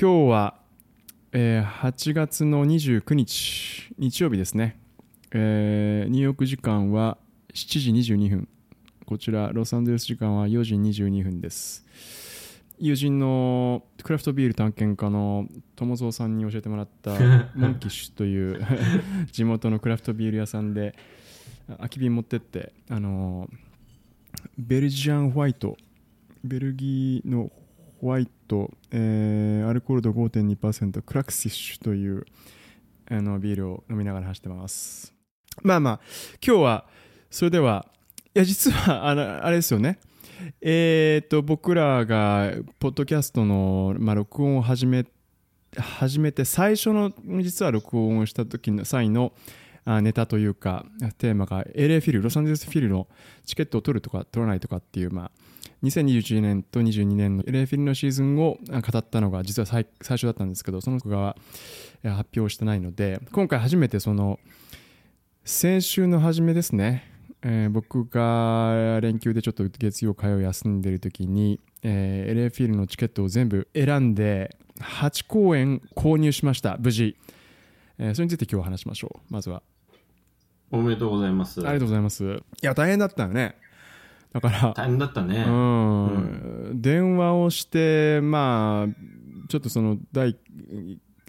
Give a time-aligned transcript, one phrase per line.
[0.00, 0.54] 今日は、
[1.32, 4.80] えー8月の29日日曜日ですね、
[5.30, 7.18] えーニューヨーク時間は
[7.52, 8.48] 7時22分。
[9.04, 11.84] こちらロサンゼルス時間は4時22分です。
[12.78, 17.10] 友人のクラフトビール探検家の友蔵さんに教えてもらった
[17.54, 18.66] モンキッシュという
[19.30, 20.94] 地元のクラフトビール屋さんで
[21.76, 23.50] 空き瓶持ってってあの
[24.56, 25.76] ベルジアンホワイト。
[26.42, 27.52] ベルギーの
[28.00, 32.24] ホワイト、えーアルコール度5.2%クラクシッシュという
[33.10, 35.12] あのビールを飲みながら走ってます。
[35.62, 36.00] まあまあ
[36.44, 36.86] 今日は
[37.30, 37.86] それでは
[38.34, 39.98] いや実はあのあれですよね。
[40.62, 45.04] えー、と僕らがポッドキャストの、まあ、録音を始め
[45.76, 47.12] 始めて最初の
[47.42, 49.32] 実は録音をした時の際の
[49.86, 50.84] ネタというか
[51.18, 53.08] テーマが LA フィルロサンゼルスフィルの
[53.46, 55.30] チケットを取るとか取らないとかっていう、まあ、
[55.82, 61.36] 2021年と22年の LA フィルのシーズンを語ったのが実は最初だったんですけどその子が
[62.02, 64.38] 発表してないので今回初めてその
[65.44, 67.10] 先週の初めですね、
[67.42, 77.16] えー僕が連休でちょっと月曜火曜休んでる時に、えー LA フィルのチケットを全部選んで8公演購入しました無事、
[77.98, 79.32] えーそれについて今日は話しましょう。
[79.32, 79.62] まずは。
[80.70, 81.60] おめでとうございます。
[81.60, 82.24] ありがとうございます。
[82.24, 83.56] いや大変だったよね。
[84.32, 85.44] だから大変だったね。
[85.46, 86.72] うん。
[86.80, 90.36] 電話をしてまあちょっとその第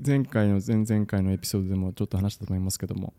[0.05, 3.13] 前回の前々回のエピソードでもちょっと話したと思いますけども。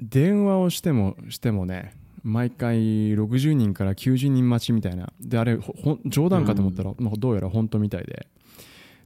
[0.00, 1.92] 電話をしてもしてもね
[2.24, 5.12] 毎回60人から90人待ちみたいな。
[5.20, 8.26] であれほ冗談かと思ったら、まあどうやら本当みたいで。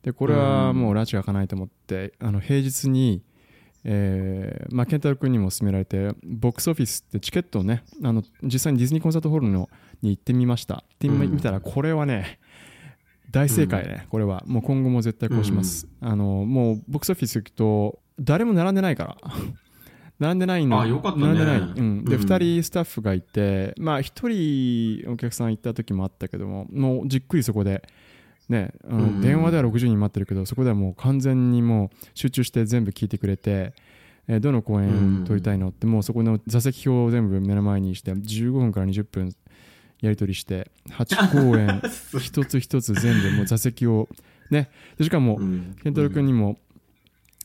[0.02, 3.22] でこれはもう拉致が開かないと思ってあの平日に
[3.90, 9.70] えーまあ、健太郎君にも勧められてボックスオフィスってチケットをねあの実際にディズニーコンサートホールの
[10.02, 10.74] に行ってみました。
[10.74, 12.38] 行ってみうんたらこれはね
[13.30, 14.42] 大正解ね、これは。
[14.46, 19.16] もう今後も絶対こうします、あのもうボックスオフィス行くと誰も並んでないから。
[20.18, 20.80] 並んでないの。
[20.80, 21.26] あよかったね。
[21.26, 22.22] 並んでない、うん、で、うん。
[22.22, 27.82] 2人スタッフがいてまあ1人お客さん行った時もあったけどももうじっくりそこで
[28.48, 28.72] ね、
[29.20, 33.74] 電話では60人待ってるけどそこではもう完全にもう集中して全部聞いてくれて、
[34.26, 39.34] えーどの公演撮りたいのってもうそこの座席表を全部目の前にして15分から20分
[40.00, 41.80] やり取りして8公演
[42.20, 44.08] 一つ一つ全部もう座席を
[44.50, 45.76] ねでしかもうん。
[45.82, 46.58] 健太郎君にも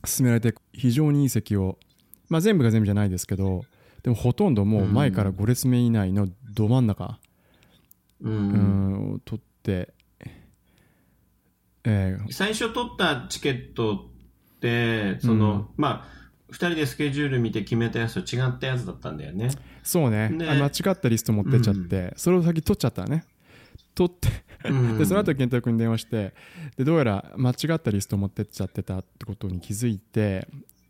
[0.01, 1.77] 勧められて非常にいい席を
[2.29, 3.63] まあ全部が全部じゃないですけど
[4.03, 7.17] でもほとんどもう前から5列目以内のど真ん中、
[8.21, 9.93] ううんん、を取って、
[11.85, 15.65] えー最初取ったチケットって、その、うん。
[15.77, 19.49] まあ、二人でスケジュール見て決めたやつと違ったやつだったんだよね。
[19.83, 20.29] そうね。
[20.31, 23.25] 間違ったリスト持ってっちゃって、それを先取っちゃったね。
[23.95, 24.29] 取って
[24.69, 24.97] うん。
[24.97, 26.33] でその後健太郎君に電話して
[26.77, 30.47] でどうやら間違ったリスト持ってっちゃってたってことに気づいて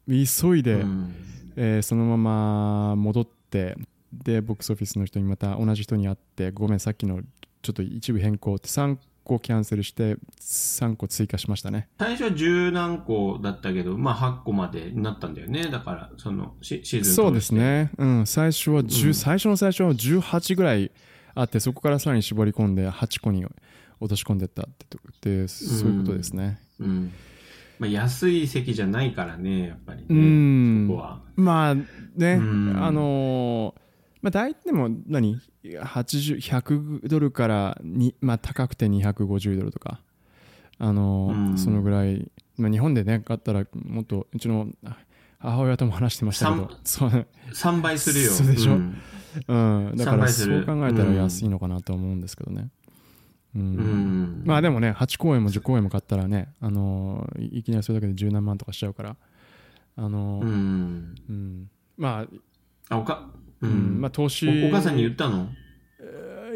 [0.07, 1.15] 急いで、うん。
[1.55, 3.75] えーそのまま戻って
[4.11, 7.21] でボックスオフィスの人にまた同じ人に会ってごめんさっきの
[7.61, 15.65] ちょっと一部変更って3個キャンセルして3個追加しましたね最初は十何個だったけど、まあ8個までになったんだよね。
[15.65, 17.55] だから、そのシシーズン通してそうです。
[17.55, 20.91] ね、うん、最初は10、うん最初の最初は18ぐらい
[21.35, 23.45] あってそこからさらに絞り込んで8個に
[23.99, 24.65] 落とし込んでったっ
[25.21, 27.11] てそういうことですねうん。
[27.79, 30.05] まあ、安い席じゃないからね、やっぱりね。
[30.09, 31.21] うんここは。
[31.35, 31.85] まあね、
[32.15, 33.82] うんあのー
[34.23, 39.99] まあ大体でも何？80 100ドルからに、まあ、高くて250ドルとか、
[40.79, 41.57] あのーうん。
[41.57, 44.67] そのぐらい、まあ、日本でね買ったらもっとうちの
[45.39, 46.71] 母親とも話してましたけど。
[46.85, 48.31] そう,、3倍するよ。
[48.31, 48.75] そうでしょ？
[48.75, 48.95] ん。
[49.47, 49.55] う
[49.93, 52.69] ん、だから3そう考えたら安いのかなと思うんですけどね、
[53.55, 53.61] うん。
[53.61, 54.43] うん。
[54.45, 59.17] まあでもね8公演も10公演も買ったらね、あのーいいきなりそれだけで十何万とかしちゃうから。
[59.97, 61.15] あのーうん。
[61.29, 61.69] うん。
[61.97, 62.25] ま
[62.89, 63.29] ああ、おか、
[63.63, 63.97] ううん。
[63.97, 64.01] ん。
[64.01, 64.47] まあ投資。
[64.47, 65.49] おお母さんに言ったの？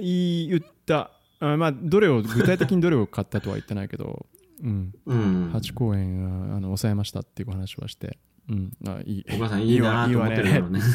[0.01, 1.11] 言った。
[1.39, 4.25] あまあどれを具体的にどれを買ったとは言ってないけど、
[4.63, 5.51] うん、うん。
[5.53, 8.17] 8公演あの抑えましたっていう話はして、
[8.49, 9.25] うん、あいい。
[9.33, 10.79] お母さんいいなと思ってるだろうね。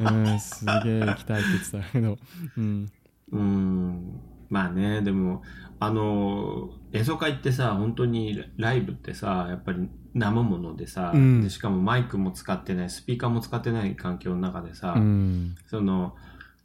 [0.00, 0.04] う
[0.34, 2.18] ん、すげえ行きたいって言ってたけど、
[2.56, 2.90] うん、
[3.32, 4.20] うん。
[4.50, 5.42] まあね、でも、
[5.78, 11.42] あの、演奏会ってさ、本当にライブってさ、やっぱり生ものでさ、うん。
[11.42, 16.16] でしかもマイクも使ってない、スピーカーも使ってない環境の中でさ、うん、その、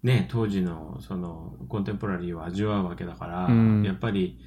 [0.03, 3.83] ね、当時の、その、コンテンポラリーを味わうわけだから、うん。
[3.83, 4.39] やっぱり、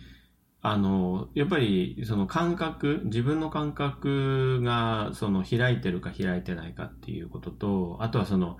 [0.61, 8.58] あの、やっぱり、その感覚、自分の感覚が、その、開いてるか開いてないかっていうことと、あとはその、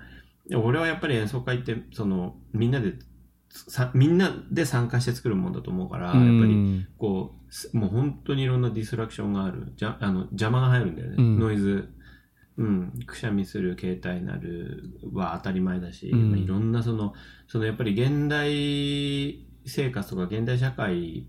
[0.57, 2.95] 俺はやっぱり演奏会って、その、みんなで、
[3.51, 9.73] さみんなで参加して作るもんだと思うから、やっぱり、こう、すもう本当にいろんなディストラクションがある。
[9.77, 11.15] じゃあの邪魔が入るんだよね。
[11.19, 11.89] うんノイズ。
[12.59, 12.93] うん。
[13.07, 17.15] くしゃみする携帯なるは当たり前だし、うんまあいろんなその、
[17.47, 21.27] そのやっぱり現代生活とか現代社会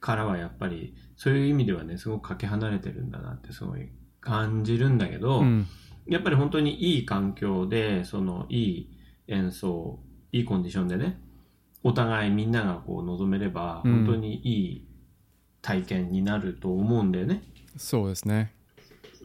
[0.00, 3.88] からはやっぱり、そういう意味ではね、すごくかけ離れてるんだなってすごい
[4.20, 5.66] 感じるんだけど、うん
[6.06, 8.90] やっぱり本当にいい環境で、そのいい
[9.28, 10.00] 演奏、
[10.32, 11.20] いいコンディションでね、
[11.84, 14.88] お互いみんながこう望めれば、うん本当にいい
[15.60, 17.42] 体験になると思うんだよね。
[17.76, 18.52] そうですね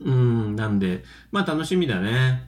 [0.01, 2.41] うん、なんで、まあ楽しみだね。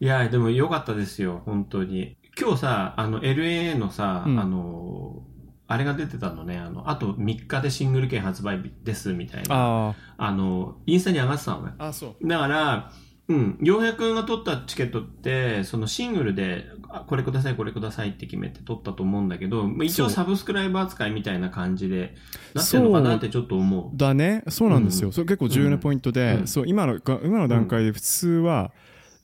[0.00, 2.16] いや、でも良かったですよ、本当に。
[2.38, 5.22] 今日さ、あの、LA のさ、うんあの、
[5.68, 9.90] あれが出てたのね、あの、あと3日でシングル券発売日です、みたいな。
[9.90, 11.74] ああの、インスタに上がってたのね。
[11.78, 12.92] ああそうだから、
[13.30, 22.16] うん、洋平くんが取ったチケットって、そのシングルで、あこれください、これくださいって決めて取ったと思うんだけど、まあ一応サブスクライバー扱いみたいな感じで
[22.54, 23.96] なってるのかなってちょっと思う。
[23.96, 24.42] だね。
[24.48, 25.12] そうなんですよ、うん。
[25.12, 26.46] それ結構重要なポイントで、うん。
[26.48, 28.72] そう今のが今の段階で普通は、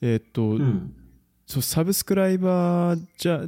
[0.00, 0.94] えーっと、うん。
[1.44, 3.40] そうサブスクライバーじゃ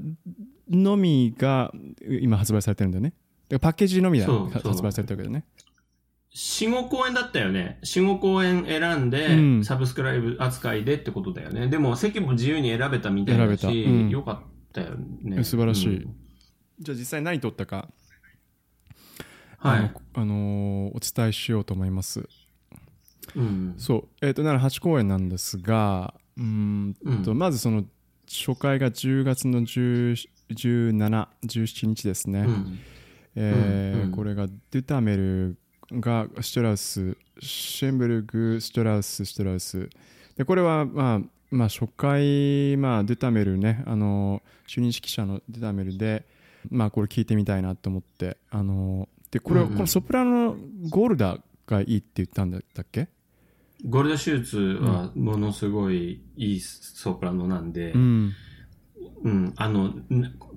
[0.69, 1.73] のみが
[2.21, 3.11] 今発売されてるんだよね。
[3.11, 3.21] だか
[3.55, 5.45] らパッケージのみが発売されてるわけどね
[6.39, 7.81] 4、5公演だったよね。
[7.83, 11.67] 4、5公演選んで、うんサブスクライブ扱いでってことだよね。
[11.67, 14.39] でも席も自由に選べたみたいだし、うんよかっ
[14.73, 15.43] たよね。
[15.43, 16.15] 素晴らしいうん
[16.79, 17.89] じゃあ実際何撮ったか、
[19.57, 19.93] はい。
[20.15, 22.29] あの、ーお伝えしようと思います
[23.35, 23.75] うん。
[23.77, 26.95] そうえーっとなら8公演なんですがうーん
[27.25, 27.85] と、うんまずその
[28.29, 32.79] 初回が10月の10 17、17日ですね、うん。
[33.35, 35.59] えこれがデュタメル
[35.93, 39.89] がシュトラウスシェンブルグシュトラウスシュトラウス。
[40.37, 41.21] でこれはまあ
[41.51, 46.27] まあ初回まあデュタメルねあの就任指揮者のデュタメルで
[46.71, 49.73] まあこれ聞いてみたいなと思ってあのでこれ、うんうん。
[49.75, 50.57] このソプラノ
[50.91, 53.09] ゴールダがいいって言ったんだったっけ？
[53.87, 58.33] ゴールドシューツはものすごいいいソプラノなんで、うん。
[59.23, 60.03] うん、あの、ん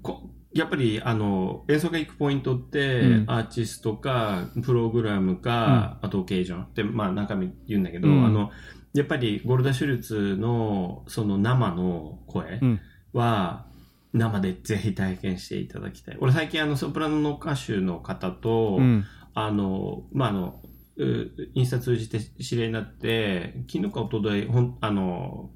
[0.01, 3.30] こやっぱり、あの、演奏が行くポイントって、うん。
[3.30, 8.25] アーティストか、プログラムか、あとオケージョンって、まあ中身言うんだけど、うん。
[8.25, 8.51] あの、
[8.94, 12.80] やっぱりゴールダ・シュルツのその生の声うん。
[13.13, 13.65] は、
[14.13, 16.18] 生でぜひ体験していただきたい。
[16.19, 19.06] 俺最近あのソプラノの歌手の方と、うん。
[19.33, 20.62] あの、まあ、あの、
[20.98, 21.06] う
[21.53, 25.50] インスタ通じて知り合いになって、昨日か一昨日ほん、あの、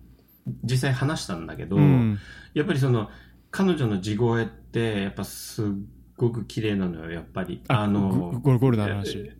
[0.63, 2.17] 実際話したんだけど、うん。
[2.53, 3.09] やっぱりその、
[3.51, 5.65] 彼女の地声って、やっぱすっ
[6.17, 7.61] ごく綺麗なのよ、やっぱり。
[7.67, 9.17] あの、ゴゴゴルダの話？
[9.19, 9.37] え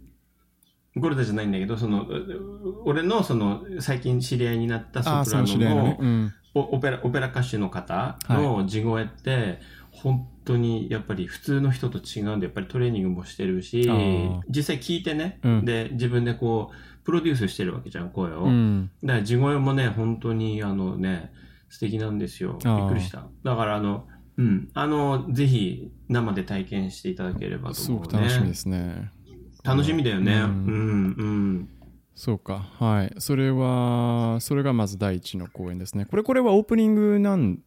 [0.98, 9.60] ゴルダじゃないんだけど、その、う俺のその、最近知り合いになったソプラノのねの、うんおオペラ、オペラ歌手の方の地声って、
[9.92, 13.90] 本当にやっぱり普通の人と違うんで、やっぱりトレーニングもしてるし
[14.50, 18.44] 実際聞いてね、うんで、自分でこう、プロデュースしてるわけじゃん、声を。
[18.44, 21.34] うんだから地声もね、本当にあのね、
[21.68, 22.58] 素敵なんですよ。
[22.64, 23.28] びっくりした。
[23.44, 28.10] だからあの、うん、あの、ぜひ生で体験していただければとすご思うね。
[28.10, 29.12] く楽しみですね
[29.64, 30.34] 楽しみだよね。
[30.34, 31.70] ううんん、うん。
[32.16, 37.60] そうかはいそれはそれがまず第一の公演ですねこれこれはオープニングなん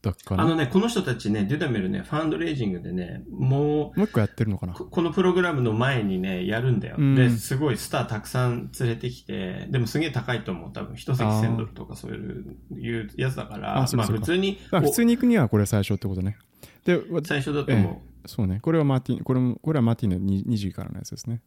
[0.00, 0.44] だっかな。
[0.44, 4.72] あのね、この人たちね、デュダメルね、ファンドレイジングでね、もう、もう一個やってるのかな。
[4.72, 6.96] ここのプログラムの前にね、やるんだよ。
[6.98, 7.14] うん。
[7.16, 10.72] で、すごいスターたくさん連れてきて、でもすげえ高いと思う。
[10.72, 14.20] 多分、一席あー1000ドルとかそういういうやつだから、まああそうかそうか。
[14.20, 16.36] 普通に、あ普通に行くにはこれ最初ってことね。
[16.84, 18.60] で最初だと思そうね。
[18.62, 21.40] これはマーティンこれもこれはマーティンの 2, 2時からのやつですね。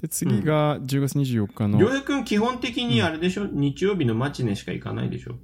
[0.00, 1.68] で次が10月24日う。
[1.68, 5.36] の、りょうやくん基本的にあれでしょ、日曜日のマチネしか行かないでしょ？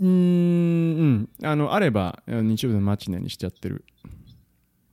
[0.00, 0.14] うーんう
[1.04, 3.84] んあのあれば日曜日のマチネにしちゃってる、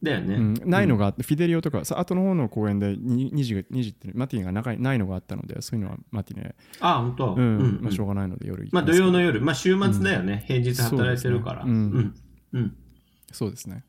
[0.03, 0.36] だよね。
[0.36, 7.33] うん、ないのがあって、フィデリオとかさ後の方の公演で 2, 2, 時が2時ってマティンが長いないのがあったのでそういうのはマティネあ、本当。
[7.36, 10.43] うん、うんまあ、しょうがないので夜まあ土曜の夜、まあ週末だよね。
[10.48, 11.62] 平日働いてるから。
[11.62, 12.15] そうんうん。
[12.53, 12.77] うん。
[13.31, 13.86] そうですね。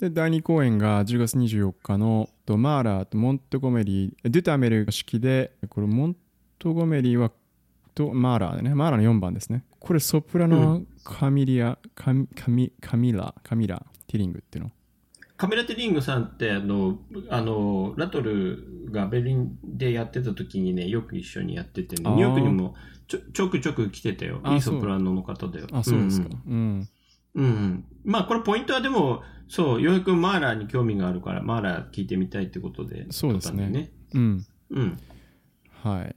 [0.00, 6.16] で、第2公演が10月24日のとマーラーとモントゴメリー、デュタメル式で、これモン
[6.58, 7.30] トゴメリーは
[7.94, 9.64] とマーラーでね、マーラーの4番ですね。
[9.78, 14.70] これソプラノカミリア、カミカミカミラ、カミラ、ティリングっていうの。
[15.36, 16.98] カメラテリングさんって、あの、
[17.28, 22.74] あの、ラトルがベルリンでやってた時にね、よく一緒にやっててね、ニューヨークにも
[23.08, 24.40] ちょちょくちょく来てたよ。
[24.44, 25.66] あいいソプラノの方だよ。
[25.72, 26.28] あ、そうですか。
[26.28, 26.88] んうん。
[27.34, 27.44] うん。
[27.44, 33.90] うんまあ、これポイントはでも、そう、ようやくマーラーに興味があるから、マーラー聞いてみたいってことで、そうですね。
[34.14, 34.46] うん。
[34.70, 34.98] うん。
[35.82, 36.16] はい。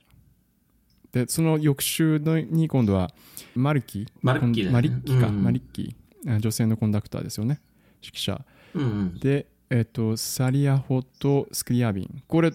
[1.17, 3.11] で、その翌週のに今度は
[3.55, 4.07] マルキ？
[4.21, 5.95] マルッキねマリッキか、うんうんマリッキ
[6.27, 7.59] あ女性のコンダクターですよね。
[8.03, 8.45] 指揮者。
[8.75, 9.19] うんうん。
[9.19, 12.23] で、えっ、と、サリアホとスクリアビン。
[12.27, 12.51] これ、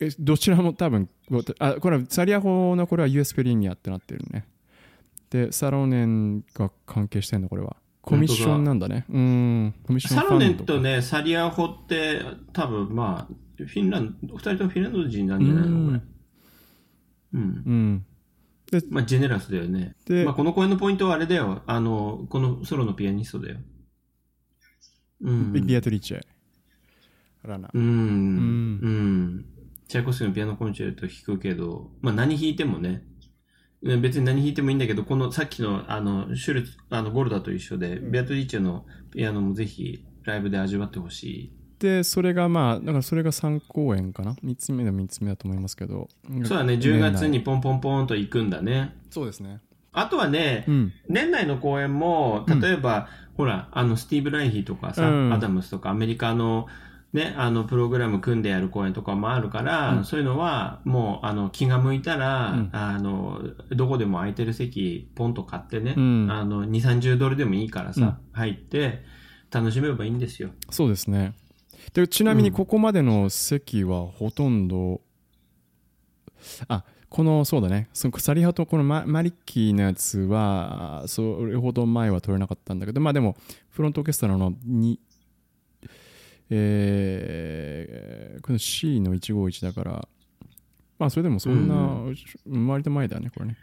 [0.00, 1.08] えどちらも多分、
[1.58, 4.46] あ、これはサリアホのこれは US ペリニアってなってるね。
[5.30, 7.76] で、サロネンが関係してんの、これは。
[8.02, 9.04] コミッションなんだね。
[9.08, 9.74] うん。
[9.86, 12.20] コミッションサロネンとね、サリアホって
[12.52, 15.86] 多分まあ、フィンランド、二人ともフィンランド人なんじゃないの？
[15.88, 16.00] これ。
[17.32, 17.40] うん。
[17.40, 18.06] うん。
[18.90, 19.94] まあ、ジェネラスだよね。
[20.06, 21.62] で、まあ、この公演のポイントはあれだよ。
[21.66, 23.58] あの、このソロのピアニストだよ。
[25.22, 25.52] うん。
[25.52, 26.20] ビビアトリッチェ。
[27.46, 27.70] ラナ。
[27.72, 27.82] うん。
[27.82, 29.44] んうん。
[29.88, 33.04] チャイコフスキーのピアノコンチェルト弾くけど、まあ何弾いてもね、
[33.82, 41.52] ね別に何弾いてもいいんだけど、このさっきのあの、シュルツ、あの、ゴルダと一緒で、ビアトリッチェのピアノもぜひライブで味わってほしい。
[41.78, 46.08] で、それがまあ、だからそれが3公演かな ?3 つ目の3つ目だと思いますけど。
[46.44, 48.96] そうだね、10月にポンポンポンと行くんだね。
[49.10, 49.60] そうですね。
[49.92, 50.92] あとはね、うん。
[51.08, 56.66] 年内の公演も、例えば、ほら、あの、スティーブ・ライヒーとかさ、うんアダムスとか、アメリカの、
[57.12, 63.40] ね、あの、プログラム組んでやる公演とかもあるから、うんそういうのは、もう、あの、気が向いたら、うんあの、
[63.70, 69.02] どこでも空いてる席、ポンと買ってね、うんあの、2、30ドルでもいいからさ、入って、
[69.50, 70.50] 楽しめばいいんですよ。
[70.70, 71.32] そうですね。
[71.92, 75.00] でちなみにここまでの席はほとんど、
[76.68, 83.36] あこのそうだね、そのサリハとこのママリッキーのやつは、それほど前は取れなかったんだけど、まあでも、
[83.70, 85.00] フロントオーケストラのに、
[86.50, 90.08] えーこの C の151だから、
[90.98, 92.02] まあそれでもそんな、
[92.72, 93.56] 割と前だね、これね。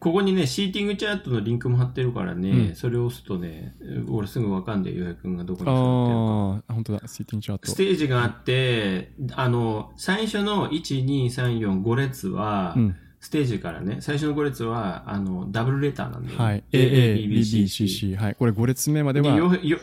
[0.00, 3.74] ここにね、シーティングチャートのリンクも貼ってるからね、うんそれを押すとね、
[4.08, 6.64] 俺すぐわかんで、ようやくんがどこに座ってるか。
[6.66, 7.74] ああ、本当だ、シーティングチャートス。
[7.74, 12.96] テージがあって、あの、最初の1、2、3、4、5列は、うん。
[13.20, 16.44] ステージからね、最初の5列は、あの、ダブルレターなんだよね。
[16.44, 16.64] はい。
[16.72, 18.14] A, A, B, B, C, C。
[18.14, 18.36] はい。
[18.36, 19.78] これ5列目までは、でよよ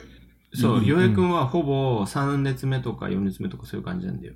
[0.53, 4.33] そう、うん洋平くんはほぼ3列目とか4列目とかそういう感じなんだよ。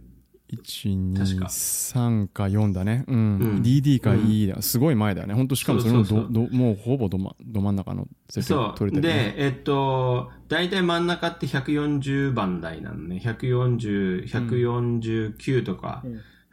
[0.51, 3.05] 1、2、確か3か4だね。
[3.07, 3.17] うん。
[3.17, 3.19] う
[3.59, 4.61] ん DD か E だ。
[4.61, 5.33] すごい前だよね。
[5.33, 8.59] 本当しかもそれもそうそうどどもうほぼど,、ま、ど真ん中の席そう。
[8.59, 9.33] が取れてる、ね。
[9.37, 13.21] で、えっと、大体真ん中って140番台なのね。
[13.23, 16.03] 140、149とか、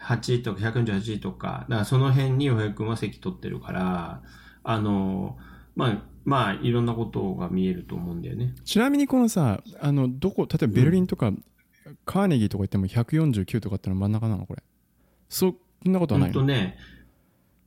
[0.00, 4.22] 8とか148とか、だからその辺に洋平くんは席取ってるから、
[4.62, 5.38] あの、
[5.74, 8.52] まあ、まあ、いろんなことが見えると思うんだよね。
[8.64, 11.32] ちなみにこのさ、あの、どこ、例えばベルリンとか、
[12.04, 14.62] カーネギーとか行っても149とかっての真ん中なのこれ。
[15.28, 16.76] そんなことはないの、ほんとね、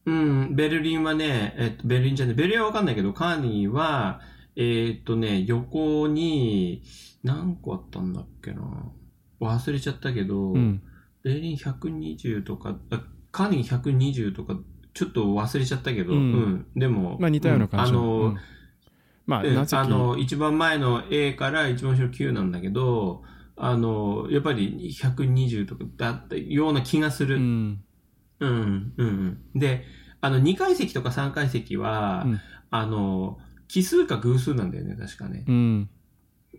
[0.06, 4.22] うん、ベルリンはね、えっと、ベルリンじゃない、ベルリンはわかんないけど、カーネギーは、
[4.56, 6.84] えーっとね、横に、
[7.24, 8.62] 何個あったんだっけな？
[9.40, 10.82] 忘れちゃったけど、うん。
[11.24, 14.58] ベルリン120とか、あカーネギー120とか、
[14.94, 18.38] ちょっと忘れちゃったけど、ううんん、でも、まあ似たような感じうんあの、うん。
[19.26, 23.24] まあ、あの、一番前の A から一番後ろ Q なんだけど、
[23.62, 27.36] あの、やっぱり120とかだったような気がする。
[27.36, 27.84] ううん、ん。
[28.40, 29.60] うん、うん。
[29.60, 29.84] で、
[30.22, 35.44] あの、2階席とか3階席は、うんあの、奇数か偶数なんだよね、確かね。
[35.48, 35.90] うん。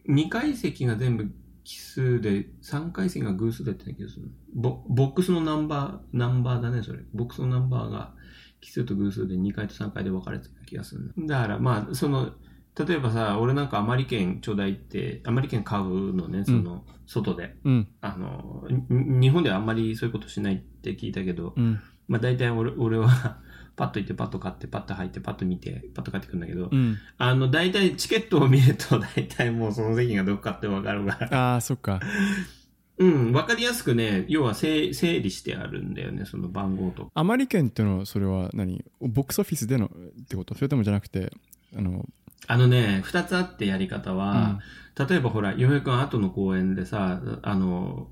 [0.09, 1.31] 2階席が全部
[1.65, 4.31] 奇数で、3階席が偶数だったような気がする。
[4.55, 6.99] ボボックスのナンバー、ナンバーだね、それ。
[7.15, 8.15] ボックスのナンバーが
[8.61, 11.13] 奇数と偶数で2階と3階で分かれてた気がする。
[11.17, 12.33] だから、まあ、その、
[12.79, 17.57] 例えばさ、俺なんかアマリ券ちょうだいって、アマリ券買うのね、その、外で。
[17.65, 17.89] うん。
[18.01, 21.81] あの、に日本ではあんまりそういうことしないって聞いたけど、うん。
[22.07, 23.39] まあ大体俺俺は
[23.77, 26.97] パッと行ってパッと買ってパッと入ってパッと見てパッと帰ってくるんだけど、うん。
[27.19, 32.01] あの大体チケットを見ると 大体もうその席がどこかってわかるから、ああ、そっか。
[32.99, 37.11] うん、わかりやすくね、要は整整理してあるんだよね、その番号とか。
[37.15, 38.85] アマリ券ってのは、それは何？
[39.01, 40.55] ボックスオフィスでのってこと？
[40.55, 41.33] それともじゃなくて、
[41.75, 42.05] あの、
[42.51, 44.59] あのね、二つあってやり方は、
[44.99, 48.09] 例えばほら、洋平くん後の公演でさ、あの、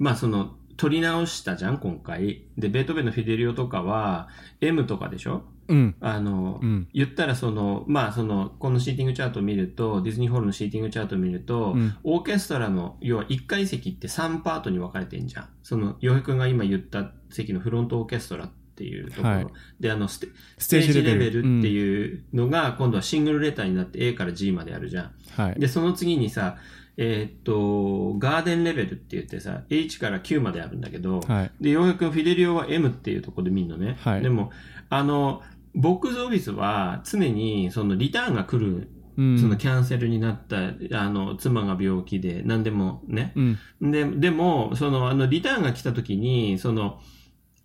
[0.00, 2.48] まあその、撮り直したじゃん、今回。
[2.58, 4.28] で、ベートーベンのフィデリオとかは、
[4.60, 5.44] M とかでしょ？
[5.68, 5.94] うん。
[6.00, 6.88] あの、うん。
[6.92, 11.94] 言ったらその、まあその、このシーティングチャートを見ると、ディズニーホールのシーティングチャートを見ると、うん。
[12.02, 15.48] オーケストラの、要は1階席って3パートに分かれてんじゃん。
[15.62, 19.28] その、洋平くんが今言った席のフロントオーケストラっていうところ。
[19.28, 19.46] はい
[19.80, 20.28] で、あのステ、
[20.58, 25.04] スステージレベルってういうのが、今度はシングルレターになって A から G まであるじゃん。
[25.06, 25.10] ん。
[25.36, 25.60] はい。
[25.60, 26.58] で、その次にさ、
[26.98, 31.50] えーっと、ガーデンレベルって言ってさ、H から Q まであるんだけど、はい。
[31.60, 33.96] で、ようやくフィデリオは M っていうところで見るのね。
[34.00, 34.50] はいでも、
[34.88, 35.42] あの、
[35.74, 39.38] ボックスオフィスは常にそのリターンが来る、うん。
[39.38, 40.56] そのキャンセルになった、
[40.98, 43.32] あの、妻が病気で、何でもね。
[43.34, 43.90] うん。
[43.90, 47.00] で、でも、その、あの、リターンが来た時に、その、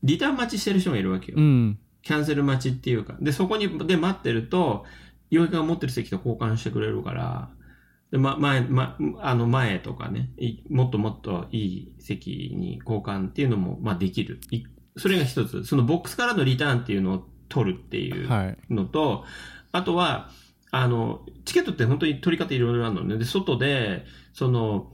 [0.03, 1.37] リターン待ちしてる人がいるわけよ。
[1.37, 1.79] うん。
[2.01, 3.15] キャンセル待ちっていうか。
[3.21, 4.85] で、そこに、で待ってると、
[5.29, 7.49] ようやくが持ってる席と交換してくれるから、
[8.11, 14.39] で、ま、前、ま、あの前とかね、いもっともっといい席に交換っていうのも、まあできる。
[14.51, 14.63] い
[14.97, 15.63] それが一つ。
[15.63, 18.57] そのボックスからのリターンっていうのを取るっていうはい。
[18.69, 19.23] のと、
[19.71, 20.29] あとは、
[20.71, 23.17] あの、チケットって本当に取り方いろいろあるのね。
[23.17, 24.91] で、外で、その、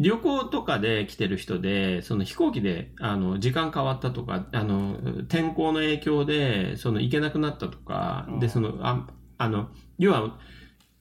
[0.00, 4.96] 旅行とかで来てる人で、その飛行機で、あの、時間変わったとか、あの、
[5.28, 10.38] 天候の影響で、その、行けなくなったとか、で、その、ああの、要は、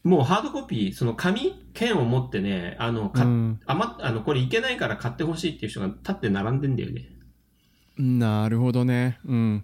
[0.03, 7.09] もうハードコピー、その紙、券を持ってね、あの、かうんあの、これいけないから買ってほしいっていう人が立って並んでんだよね。
[7.97, 9.19] なるほどね。
[9.25, 9.63] うん。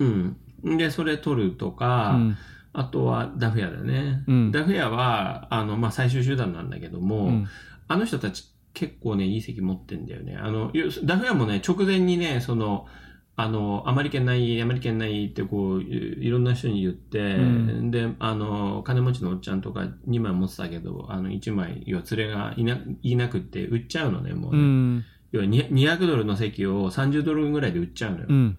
[0.00, 0.36] うん。
[0.76, 2.36] で、それ取るとうか、ん。
[2.74, 4.22] あとはダフ屋だね。
[4.26, 7.46] うんダフ屋は、あの、まあ、最終手段なんだけども、うん
[7.88, 10.36] あの人たち結構ね、いい席持ってんだよね。
[10.36, 12.86] あの、よダフ屋もね、直前にね、その、
[13.34, 24.62] あの、あまり券ない、あまり券ないってこう、いいろんな人に言って、うんで、あの、金持ちのおっちゃんとか2枚持ってたけど、あの、1枚、要は連れがいな、いなくって売っちゃうのね、もううね。
[24.62, 25.04] ん。
[25.32, 28.32] 要はに200ドルの席を30ドルぐらいで売っちゃうのよう。
[28.34, 28.58] ん。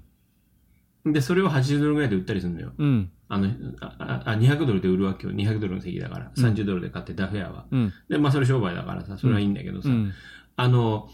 [1.14, 2.72] で、それを80ドルぐらいで売ったりするのよ。
[2.78, 3.12] うん。
[3.30, 3.50] あの、
[3.82, 5.34] あ、あ200ドルで売るわけよ。
[5.34, 6.32] 200ドルの席だから。
[6.36, 7.66] うん30ドルで買ってダフ屋は。
[7.72, 7.94] うん。
[8.10, 9.90] で、まあそれ商売だからさ、それはいいんだけどさ。
[9.90, 10.14] うん。
[10.56, 11.10] あの、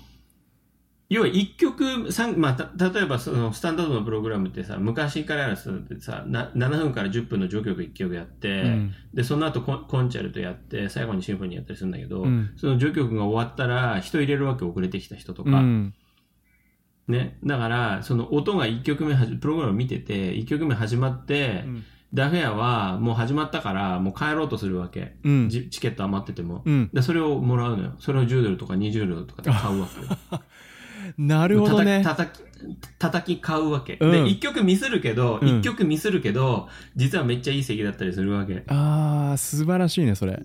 [1.10, 15.94] 要は一曲、三まあ、た例えばそのスタンダードのプログラムってさ、昔からある人ってさ、な7分から10分の序曲1曲やって、うんで、その後コンコンチェルトやって、最後にシンフォニーやったりするんだけど、うんその序曲が終わったら人入れるわけ遅れてきた人とか、うん。
[17.08, 17.38] ね。
[17.44, 21.84] だから、その音が1曲目プログラム見てて、1曲目始まって、うん
[22.14, 25.16] ダフ屋はもう始まったから、もう帰ろうとするわけ。
[25.24, 25.50] うん。
[25.50, 26.62] じチケット余ってても。
[26.64, 26.90] うん。
[26.94, 27.94] で、それをもらうのよ。
[27.98, 30.42] それを10ドルとか20ドルとかで買うわけよ。
[31.18, 32.04] なるほどね。
[32.04, 32.40] たたき、
[33.00, 33.98] 叩き買うわけ。
[34.00, 38.64] うんで、一曲ミスるけど、うん一曲ミスるけど、実はめっちゃいい席だったりするわけ。
[38.68, 40.40] ああ、素晴らしいね、それ。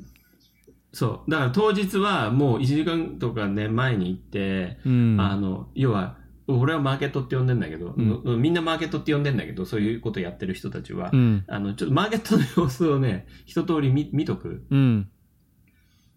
[0.92, 1.30] そう。
[1.30, 5.16] だから当日はもう1時間とかね、前に行って、うん。
[5.20, 6.16] あの、要は、
[6.50, 11.44] 俺はマーケットって呼んでんだけど、うんみんなマーケットって呼んでんだけど、そういうことやってる人たちは、うん。
[11.46, 14.64] あの、ちょっとマーケットの様子をね、一通り見見とく。
[14.70, 15.10] うん。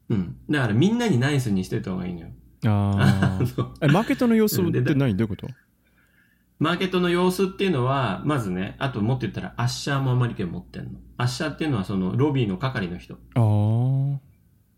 [0.09, 0.37] うん。
[0.49, 2.27] だからみんなにナイスにしてた方がいいのよ。
[2.65, 3.43] ああ。
[3.43, 5.17] のえ、マーケットの様子って何？
[5.17, 5.47] どういうこと？
[6.59, 10.99] マーケットの様子っていうのは、まずね、あともっと言ったら、アッシャーもあまり券持ってんの。
[11.17, 13.15] アッシャーっていうのはそのロビーの係の人。
[13.15, 14.19] ああ。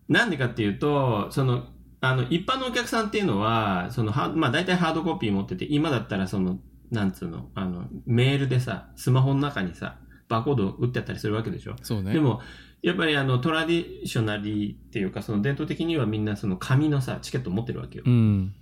[0.07, 1.67] なんでかっていうと、その、
[2.05, 6.59] あの、一般のお客さんっていうのは、その、は、まあ大体ハードコピー持ってて、今だったらその、
[6.91, 9.95] なんつうの、あの、メールでさ、スマホの中にさ、
[10.27, 11.75] バーコード打ってあったりするわけでしょ？
[11.81, 12.11] そうね。
[12.11, 12.41] でも、
[12.81, 18.09] やっぱりあの、トラディショナリーっていうか、その伝統的にはみんなその紙のさ、チケット持ってるわけよう。
[18.09, 18.53] ん。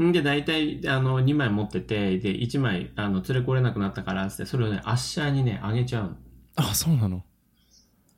[0.00, 6.16] んで、大体、あの、2枚持ってて、で、1枚、あの、連れ来れなくなったから、つって、それをね、アッシャーにね、あげちゃうの。
[6.56, 7.24] あ、そうなの？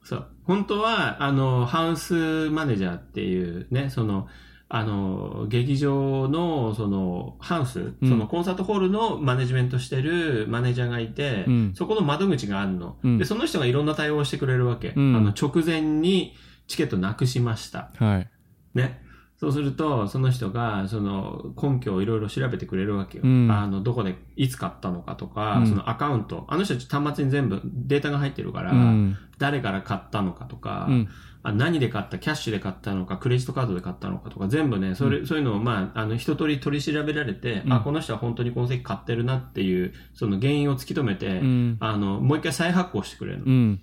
[0.09, 0.27] そう。
[0.45, 4.27] 本当は、あの、ハウスマネージャーっていうね、その、
[4.71, 14.95] あの、劇場の、その、ハウス、うんそのコンサートホールのマネジメントしてるマネージャーがいて、うんそこの窓口があるの、うんで、その人がいろんな対応をしてくれるわけ。
[14.97, 16.35] うんあの、直前に
[16.69, 17.91] チケットなくしました。
[17.99, 18.31] はい。
[18.73, 19.03] ね。
[19.39, 23.25] そうすると、その人が、その、根拠をいろいろ調べてくれるわけよ。
[23.25, 26.45] うんあの、どこで、いつ買ったのかとか、うんそのアカウント。
[26.49, 29.17] あの人たち端末に全部データが入ってるから、うん。
[29.39, 31.09] 誰から買ったのかとか、うん。
[31.45, 41.77] あ何で買った、キャッシュで買ったのか、クレジットカードで買ったのかとか、全部ね、それ、そういうのを、まあ、あの、一通り取り調べられて、うんあ、この人は本当にこの席買ってるなっていう、その原因を突き止めて、うん。
[41.79, 43.79] あの、もう一回再発行してくれるの。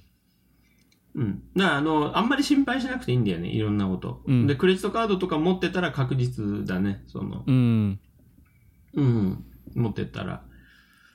[1.16, 1.22] うん。
[1.22, 1.42] うん。
[1.56, 4.22] だから、あの、あんまり心配しなくていいんだよね、いろんなこと。
[4.28, 8.00] うんで、クレジットカードとか持ってたら確実だね、その、うん。
[8.94, 10.44] うん、持ってったら。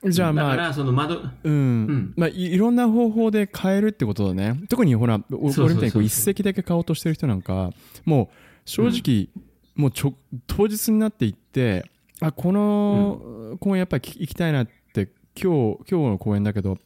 [0.04, 1.86] じゃあまあ、だから、その窓、うん。
[1.86, 4.58] んまあ、いいろんな方法で買えるってことだね。
[4.68, 7.70] 特にほら、俺みたいに一席だけ買おうとしてる人なんか、
[8.06, 9.28] もう正直、
[9.74, 10.14] もうちょ
[10.46, 11.84] 当日になっていって、
[12.20, 15.08] あ、この公演やっぱり行きたいなって、
[15.40, 16.78] 今日、今日の公演だけど、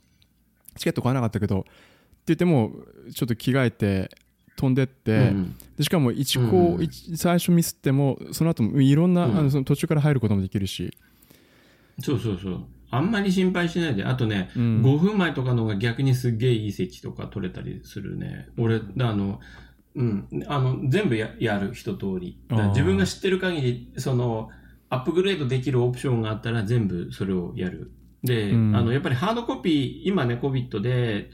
[0.77, 1.66] チケット買わなかったけど、
[2.28, 2.72] 言っても、
[3.12, 4.10] ちょっと着替えて、
[4.56, 10.96] 飛んでって、うんでしかも一うん校、うん一最初ミスっても、その後もいろんな、うんあのその途中から入ることもできるし。
[12.00, 12.64] そうそうそう。
[12.90, 14.04] あんまり心配しないで。
[14.04, 18.48] あとね、うん5分前とかの方が逆にすっげえいい席とか取れたりするね。
[18.56, 18.80] 俺、あ
[19.12, 19.40] の、
[19.96, 22.38] うん、あの、全部ややる、一通り。
[22.70, 24.50] 自分が知ってる限り、その、
[24.90, 27.90] アップグレードできるオプションがあったら全部それをやる。
[28.22, 31.26] で、うんあの、やっぱり hard copy、今ね、COVID で、よ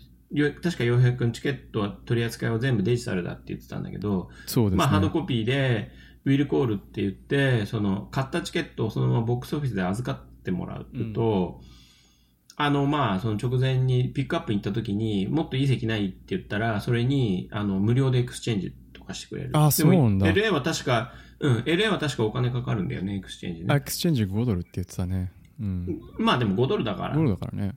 [0.62, 4.76] 確か洋平君チケットは取り扱いは全部デジタルだって言ってたんだけど、そうですね。
[4.78, 5.90] まあ、ハードコピーで、
[6.24, 11.60] will call って言って、その、買ったチケットをそのままボックスオフィスで預かってもらうと、
[12.56, 19.50] あの、まあ、その直前にピックアップに行った時にもっといい席ないって言ったら、それに、あの、無料で exchange とかかしてくれる。
[19.54, 23.80] あそうなんだ LA は確か、うん、LA は確かお金かかるんだよね、 exchange あエね。
[23.84, 27.14] exchange 5ドルって言ってたねうんまあでも5ドルだから。
[27.14, 27.74] 5ドルだからね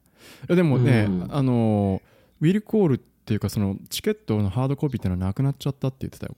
[0.48, 2.02] でもね、うんあの
[2.44, 6.36] will call っていうかそのチケットの hard copy っていうのはなくなっちゃったって言ってたよ。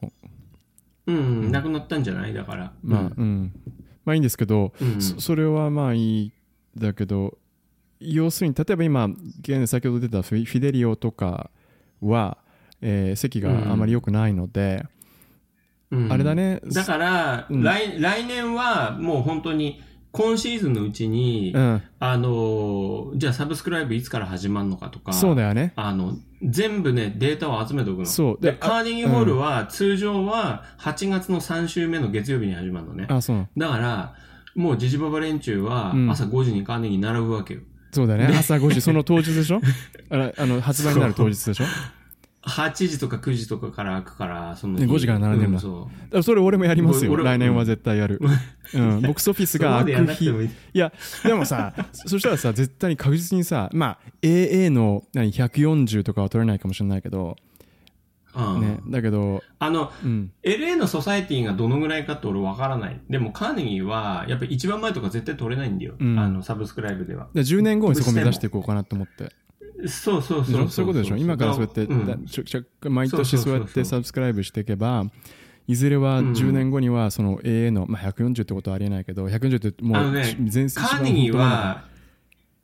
[1.07, 2.33] うん、なくなったんじゃない？
[2.33, 2.73] だから。
[2.83, 3.51] まあうん、
[4.05, 6.31] まあいいんですけど、うん、そそれはまあいい
[6.77, 7.39] だけど
[7.99, 9.09] 要するに例えば今
[9.41, 11.49] 現先ほど出たフィデリオとか
[12.01, 12.37] は、
[12.81, 14.85] えー席があまり良くないので、
[15.89, 16.11] うん。
[16.13, 16.61] あれだね。
[16.71, 17.63] だから、うん。
[17.63, 19.81] 来来年はもう本当に
[20.15, 25.73] 今シーズンのうちに、うん、あのじゃあサブスクライブいつから始まるのかとかそうだよね。
[25.75, 28.05] あの全部ねデータを集めておくの。
[28.05, 28.41] そう。
[28.41, 33.07] ででカーネギーホールは通常は8月の3週目の月曜日に始まるのね。
[33.09, 33.47] あそう。
[33.57, 34.15] だから
[34.55, 36.09] もうジジババ連中はうん。
[36.09, 37.59] 朝5時にカーネギーに並ぶわけよ、
[37.91, 38.79] そうだよね朝5時。
[38.81, 39.59] その当日でしょ？
[40.09, 41.65] あの発売になる当日でしょ？
[42.47, 45.61] 8時とか9時とかから開くからそのね5時から並んでんだう。
[45.61, 47.11] そらそれ俺もやりますよ。
[47.11, 48.19] 俺来年は絶対やる、
[48.73, 50.31] うん、ボックスオフィスが開く日いい。
[50.73, 57.35] いやでもさ そしたらさ絶対に確実にさまあ AA の何140とかは取れないかもしれないけど、
[58.35, 58.61] うん。
[58.61, 60.31] ねだけどあのうん。
[60.43, 63.01] LA のソサエティがどのぐらいかって俺わからない。
[63.09, 65.95] でもカーネギーは、やっぱり一番前とか絶対取れないんだよ。
[65.97, 66.19] うん。
[66.19, 67.29] あの、サブスクライブでは。
[67.33, 69.31] で10年後にそこ目指していこうかなと思って
[69.87, 70.85] そうそうそうそう。
[70.85, 71.17] いうことでしょ？
[71.17, 72.93] 今からそうやって、うん。
[72.93, 75.05] 毎年そうやってサブスクライブしていけば
[75.67, 76.31] いずれはうん。
[76.33, 81.85] 10年後にはその AA の、まあ、140ってことはありえないけど140ってもうあのね全カーネギーは、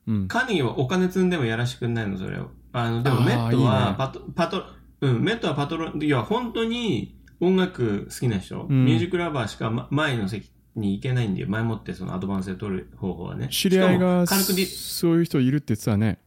[0.08, 0.28] うん。
[0.28, 2.50] カーネギーはお金積んでもやらしてくんないの、それを。
[2.74, 3.70] あの、でもメットいいね。
[3.70, 4.64] はパト、パト、
[5.02, 8.86] うん、メットはパトロン、いや、本当に音楽好きな人、うん。
[8.86, 11.48] ミュージックラバーしかま前の席に行けないんだよ。
[11.50, 13.50] 前もってそのアドバンスで取る方法はね。
[13.52, 16.20] 知り合いがも軽くでそういう人いるって言ってたね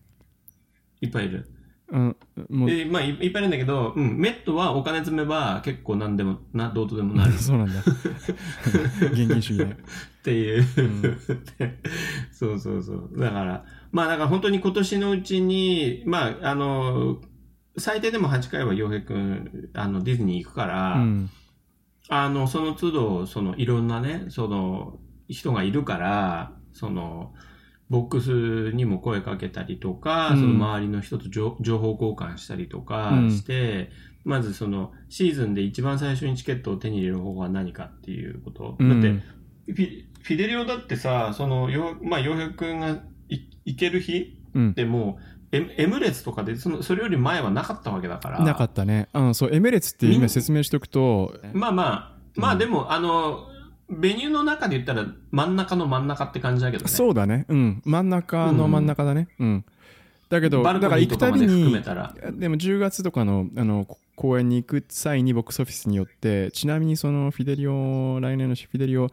[1.04, 1.50] いっぱいいる。
[1.90, 2.16] うん
[2.48, 7.32] もうで、まあ、いいっぱいいるんだけど、うん、メットはお金積めば結構何でも、な、どうとでもなる。
[7.38, 7.80] そうなんだ
[9.12, 9.76] 現金主義ね
[10.20, 10.64] っていう、ん
[12.32, 13.10] そうそうそう。
[13.18, 17.20] だから、まあだから本当に今年のうちに、まああの、
[17.76, 21.30] 最低でも8回は洋平くん、あの、ディズニー行くから、うん
[22.08, 27.32] あの、その都度、その、いろんなね、その、人がいるから、その、
[27.90, 30.40] ボックスにも声かけたりとか、うん。
[30.40, 33.30] その周りの人と情情報交換したりとかうん。
[33.30, 33.90] して、
[34.24, 38.76] まずその、シーズンで一番最初にチケットを手に入れる方法は何かっていうこと。
[38.78, 39.02] うん。
[39.02, 39.20] だって、
[39.72, 44.74] フィフィデリオだってさ、その、よまあ、洋平くんがい行ける日うん。
[44.74, 45.18] でも
[45.52, 48.40] う、エエムレツとかでその、それより前はなかったわけだから。
[48.40, 49.08] なかったね。
[49.12, 53.46] うんそうエメレツって今説明しておくとまあまあ、まあでも、あの、
[53.90, 56.90] ベニューの中で言ったら真ん中の真ん中って感じだけどね。
[56.90, 59.64] そうだねうん真ん中の真ん中だねうん
[60.28, 61.72] だけどだから行くたびに。
[61.72, 69.06] でも10月とかのあのこ公演に行く際にボックスオフィスによってちなみにそのフィデリオ来年のフィデリオ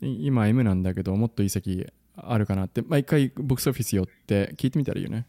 [0.00, 1.86] い今 M なんだけどもっといい席
[2.16, 5.26] あるかなって毎回ボックスオフィス寄って聞いてみたらいいよね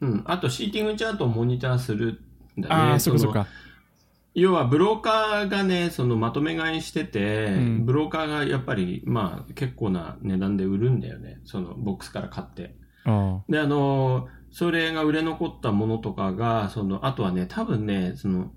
[0.00, 0.22] うん。
[0.26, 2.20] あと、シーティングチャートをモニターする
[2.58, 2.74] んだね。
[2.74, 3.46] ああそうかそうのか
[4.34, 11.40] 要は、ブローカーがね、そのまとめ買いしてて、うんブローカーがやっぱり、まあ、結構な値段で売るんだよね。
[11.44, 12.76] そのボックスから買って。
[13.04, 18.52] あで、あの、それが売れ残ったものとかが、その、あとはね、多分ね、その、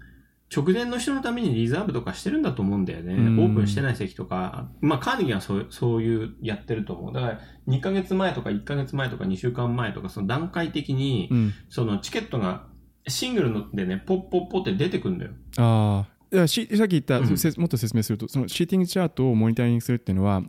[0.56, 3.13] 直前の人のためにリザーブとかしてるんだと思うんだよね。
[3.13, 4.70] オうんープンしてない席とか。
[4.80, 7.13] まあ、カーネギーはそうそういうやってると思う。
[7.13, 11.30] だから、2ヶ月前とか1ヶ月前とか2週間前とか、その段階的に
[11.70, 12.66] そのチケットが
[13.08, 15.32] シングルのでね、ポッポッポって出てくるんだよ。
[15.58, 17.38] ああいやしさっき言った、うん。
[17.38, 20.41] せもっと説明するとそのシーティングチャートをモニタリングするっていうのは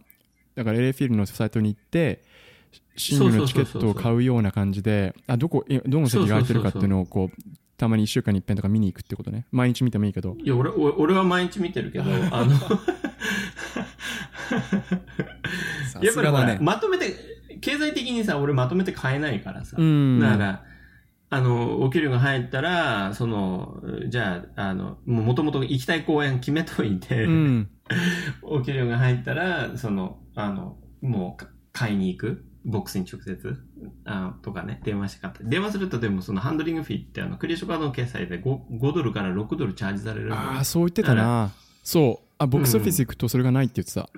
[0.54, 2.22] だから LA フィールのサイトに行って
[2.96, 7.42] シングルのチケットを買うような感じであどこいどの席が空いてるかっていうのをこう
[7.78, 9.46] たまに1週間に一遍とか見に行くってことね。
[9.52, 12.66] 毎日見てもいいけどいや、俺、俺俺は毎日見てるけど、 あの、 さ
[16.02, 17.14] やっぱりねまとめて、
[17.60, 19.76] 経済的にさ、俺まとめて買えないからさ。
[19.78, 20.18] うん。
[20.20, 20.64] だから、
[21.30, 27.68] あの、お給料が入ったら、その、じゃあ、あの、もともと行きたい公演決めといて、うん
[28.42, 32.44] お給料が入ったら、その、あの、もうか買いに行く。
[32.64, 33.56] ボックスに直接
[34.04, 35.48] あとかね、電話して買ったり。
[35.48, 41.50] 電話するとでもそのハンドリングフィーってあのクレジットカードの決済で 5, 5ドルから6ドルチャージされるああそう言ってたな
[41.82, 44.10] そうあボックスオフィス行くとそれがないって言ってた、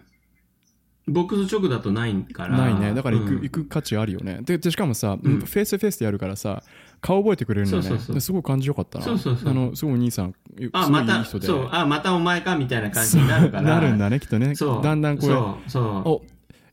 [1.07, 2.57] ボックス直だとないから。
[2.59, 6.65] ないねだから行く,、うん行く価値あるよねででしかもさ、うんフェイスフェイスでやるからさ
[7.01, 7.89] 顔覚えてくれるんだよね。
[7.89, 8.15] そうそうそう。
[8.15, 9.05] ですごい感じよかったな。
[9.05, 9.51] そうそうそう。
[9.51, 10.35] あのすごいお兄さん
[10.73, 11.47] あ、また、いい人で。
[11.47, 13.63] そう、あ、またお前かみたいな感じになるから。
[13.63, 14.55] なるんだねきっとね。
[14.55, 14.83] そう。
[14.83, 15.85] だんだんこうそう、そう。
[16.09, 16.23] お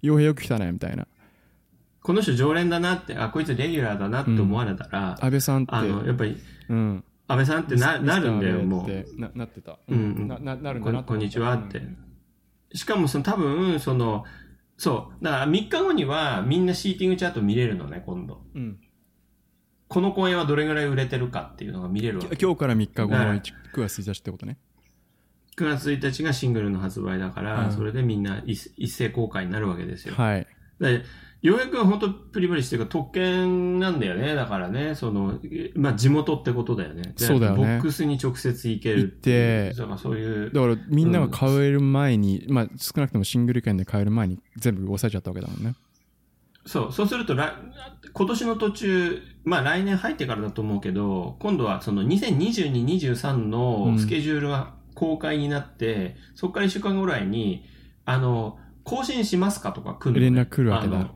[0.03, 1.07] 洋平よく来たねみたいな。
[2.01, 5.71] この人常連だなって、あ、こいつレギュラーだなって思われたら、安倍さんって。
[5.73, 6.37] あの、やっぱり、
[6.69, 7.03] うん。
[7.27, 8.91] 安倍さんってななるんだよ、もう。
[8.91, 10.27] うななってた、うん。
[10.27, 11.79] なななるんだなこんこんにちはって。
[11.79, 11.97] うん
[12.73, 14.25] しかもその多分、その、
[14.77, 15.23] そう。
[15.23, 18.41] だから3日後にはみんなシーティングチャート見れるのね、今度。
[18.55, 18.79] うん
[19.87, 22.35] この公演はどれぐらい売れてるかっていうのが見れるわけ。
[22.35, 24.57] き今日から3日後のはい1 9月1日ってことね
[25.55, 30.15] 9月1日がシングルの発売だから、うんそれでみんな一一斉公開になるわけですよ。
[30.15, 30.47] はい
[30.79, 31.03] で
[31.41, 34.33] ようやく本当プリプリしてるか特権なんだよね。
[34.33, 37.13] だからね、その、えまあ地元ってことだよね。
[37.15, 40.51] でそうだよねボックスに直接行けるってだからそういう。
[40.51, 45.75] だからみんなが買える前に、まあ少なくともシングル券で買える前に全部抑えちゃったわけだもんね
[46.67, 47.53] そう、そうすると来、
[48.13, 57.65] 今年の途中、まあ来年入ってからだと思うけど、今度はその2022、23のスケジュールが公開になって、そこから1週間ぐらいに、
[58.05, 61.09] あの、更新しますかとか来るのね、連絡来るわけだ。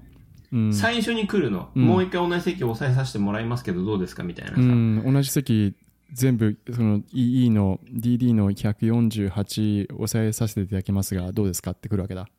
[0.74, 1.86] 最初に来るの、うん。
[1.86, 4.58] もう一回同じ席を押さえさせてもらいますけどどうですかみたいなさ。
[4.60, 5.76] うん、同じ席
[6.12, 12.26] 全部その EE の DD の148抑えさせていただきますがどうですかってくるわけだ。
[12.26, 12.30] で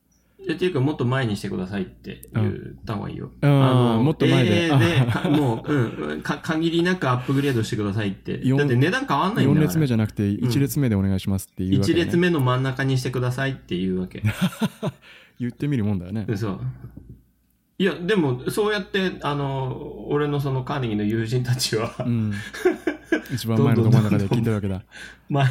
[0.51, 3.31] っていうか、もっと前にしてくださいって言った方がいいよ。
[3.41, 4.69] あーもっと前でで、
[5.09, 8.41] かもう、うん、か、限りなくアップグレードしてくださいって。
[8.43, 9.67] 四だって値段変わんないんだ4から。
[9.67, 14.21] 列目じゃなくて1列目でお願いしますっていうわけ一だ、ね、列目の真ん中にしてくださいっていうわけ。
[15.39, 16.59] 言ってみるもんだよねそう。
[17.83, 22.31] いや、でも、そうやって、あの、俺のそのカーネギーの友人たちはう、ん。
[23.35, 24.83] 一番前のど真ん中で聞いてるわけだ。
[25.27, 25.45] 前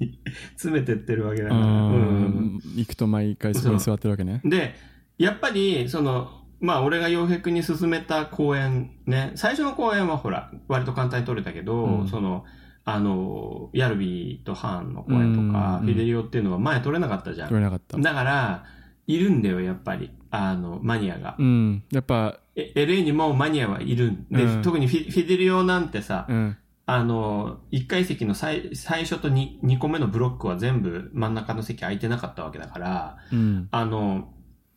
[0.00, 0.18] に
[0.54, 1.62] 詰めてってるわけだうから。
[1.62, 2.56] うん。
[2.56, 4.40] ん行くと毎回そこに座ってるわけね。
[4.44, 4.74] で、
[5.18, 12.08] やっぱり、その、まあ、俺が洋平君に勧めた公演ね、最初の公演はほら、割と簡単に撮れたけど、うん。
[12.08, 12.44] その、
[12.84, 17.48] あの、ヤルビーとハーンの公演とか、うんフィデリオっていうのは前撮れなかったじゃん。
[17.50, 17.96] 取れなかった。
[17.98, 18.64] だから、
[19.06, 20.10] いるんだよ、やっぱり。
[20.32, 21.36] あの、マニアが。
[21.38, 34.32] うんやっぱえ LA にもマニアはいるんで、うん特にフィフィデリオなんてさ、うんあの、1階席の最最初と 2, 2個目のブロックは全部真ん中の席空いてなかったわけだから、うんあの、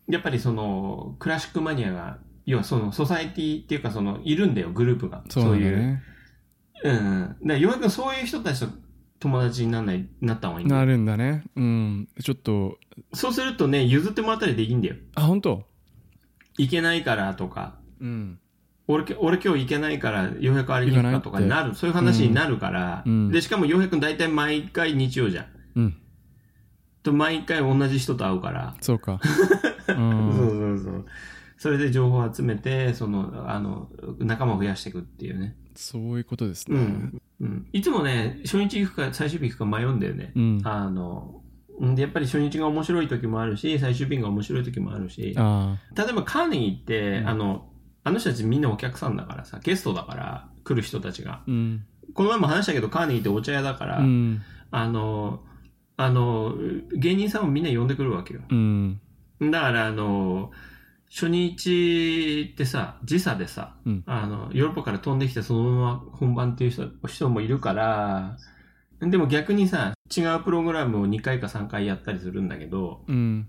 [0.07, 5.23] やっぱりその、クラシックマニアが、要はその、ソサエティっていうかその、いるんだよ、グループが。
[5.29, 5.77] そうだいう。
[5.77, 6.03] ね
[6.83, 7.47] うんうん。
[7.47, 8.67] で、ようやくそういう人たちと
[9.19, 10.81] 友達にならない、なった方がいいんだよ。
[10.81, 11.43] なるんだね。
[11.55, 12.07] うん。
[12.21, 12.77] ちょっと。
[13.13, 14.95] そうするとね、譲ってもらったりできんだよ。
[15.15, 15.63] あ本当？
[16.57, 18.39] 行けないからとか、うん。
[18.87, 23.31] 俺き俺今日行けないから、ようやくあれに行くかとかになる、そういう話になるから、うん。
[23.31, 25.45] で、しかもようやく大体毎回日曜じゃん。
[25.75, 25.97] うん。
[27.03, 29.19] と、毎回同じ人と会うから、そうか。
[29.87, 31.05] うそうんそうそう。
[31.57, 35.55] それで情報を集めて、その、あの、仲間を増やしていくっていうね。
[35.75, 37.21] そういうことですねうん。
[37.41, 37.67] うん。
[37.73, 40.31] いつもね、初日行くか最終日行くか迷うんだよね。
[40.35, 41.41] うんあの、
[41.83, 47.69] んで、やっぱり初日が面白い時もあるし、最終日が面白い時もあるし、あ例えばカーネギーって、うんあの、
[48.03, 51.33] あの人たちみんなお客さんだからさ、ゲストだから、来る人たちが。
[51.33, 55.41] あうんこの前も話したけど、カーネギーってお茶屋だから、うんあの、
[55.97, 56.55] あの、
[56.93, 58.41] 芸人さんをみんな呼んでくるわけよ。
[58.49, 59.01] うん
[59.41, 60.51] だから、あの、
[61.09, 64.03] 初日ってさ、時差でさ、うん。
[64.05, 68.37] あの、ヨーロッパから飛んできてそのまま本番っていう人人もいるから、
[68.99, 73.47] でも逆にさ、違うプログラムを2回か3回やったりするんだけど、うん。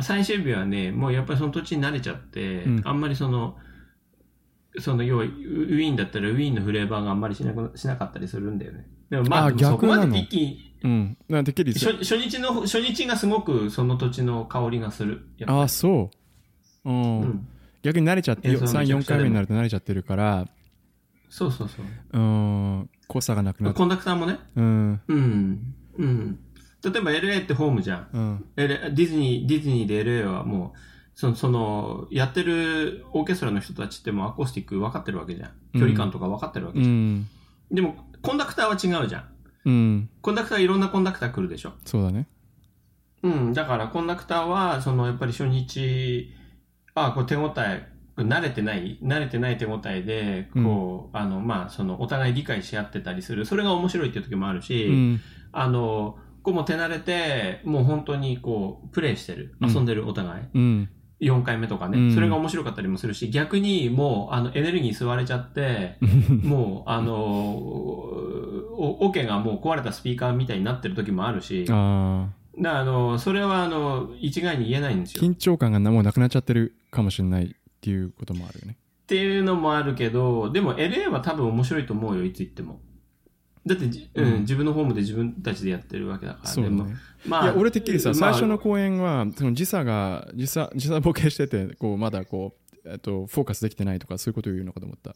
[0.00, 2.82] 最終日はね、もうやっぱりその土地に慣れちゃって、うん。
[2.84, 3.56] あんまりその、
[4.80, 8.86] その要はウウィーンだったらウィーンのフレーバーがあんまりしなくしなかったりするんだよね。
[9.10, 11.18] でもまあ、あそこまで一気にうん。
[11.28, 15.26] なんきり初初日の、初日がすごくその土地の香りがする。
[15.46, 16.17] ああそう
[16.92, 17.48] うん、うん。
[17.82, 20.48] 逆に慣れちゃって映像めちゃくちゃ34回目になると慣れちゃってるから
[21.30, 21.86] そうそうそう。
[22.12, 24.38] うん濃さがなくなってコンダクターもね。
[24.56, 25.74] うんうん。
[25.98, 26.38] うん。
[26.82, 28.08] 例えば LA ってホームじゃん。
[28.12, 30.78] うん LA ディズニー、ディズニーで LA はもう、
[31.14, 35.50] その、その、やってるオーケストラの人たちってもうアコースティック分かってるわけじゃん。
[35.74, 37.16] 距離感とか分かってるわけうじゃん。
[37.16, 37.28] ん
[37.72, 39.24] でも、コンダクターは違うじゃん。
[39.64, 41.72] うんコンダクターいろんなコンダクター来るでしょ。
[41.84, 42.28] そうだね
[43.22, 43.52] うん。
[43.52, 46.32] だから、コンダクターは、その、やっぱり初日、
[47.06, 53.46] あ、これ手応え、慣れてない、慣れてない手応えで、こう、あの、まあ、その、お互い理解し合ってたりする。
[53.46, 55.20] それが面白いっていう時もあるし、うん。
[55.52, 59.54] あの、こうもう手慣れて、もう本当にこう、プレイしてる。
[59.60, 59.72] うん。
[59.72, 60.44] 遊んでるお互い。
[60.54, 60.88] うん。
[61.20, 62.14] 4回目とかね、うん。
[62.14, 65.96] それが面白かったりもするし、逆にもう、あの、エネルギー吸われちゃって、
[66.42, 72.28] もう、あの、お、オケがもう壊れたスピーカーみたいになってる時もあるし、あ
[72.60, 75.22] あらあの、それはあの、一概に言えないんですよ。
[75.22, 77.48] 緊張感がなもうなくなっちゃってるかもしれないっ
[77.80, 82.80] ていうこともあるよねっていうのもあるけど、でも LA は多分面白いと思うよ、いつ行っても。
[83.66, 86.48] だってじ、うんうん自分のホームで自分たちでやってるわけだから。
[86.48, 95.14] そうだでもねまいや俺てっきりさ、まあ最初の公演はその時差が時差時差ボケしててこうまだこう、えっと、フォーカスできてないとかそういうことを言うのかと思った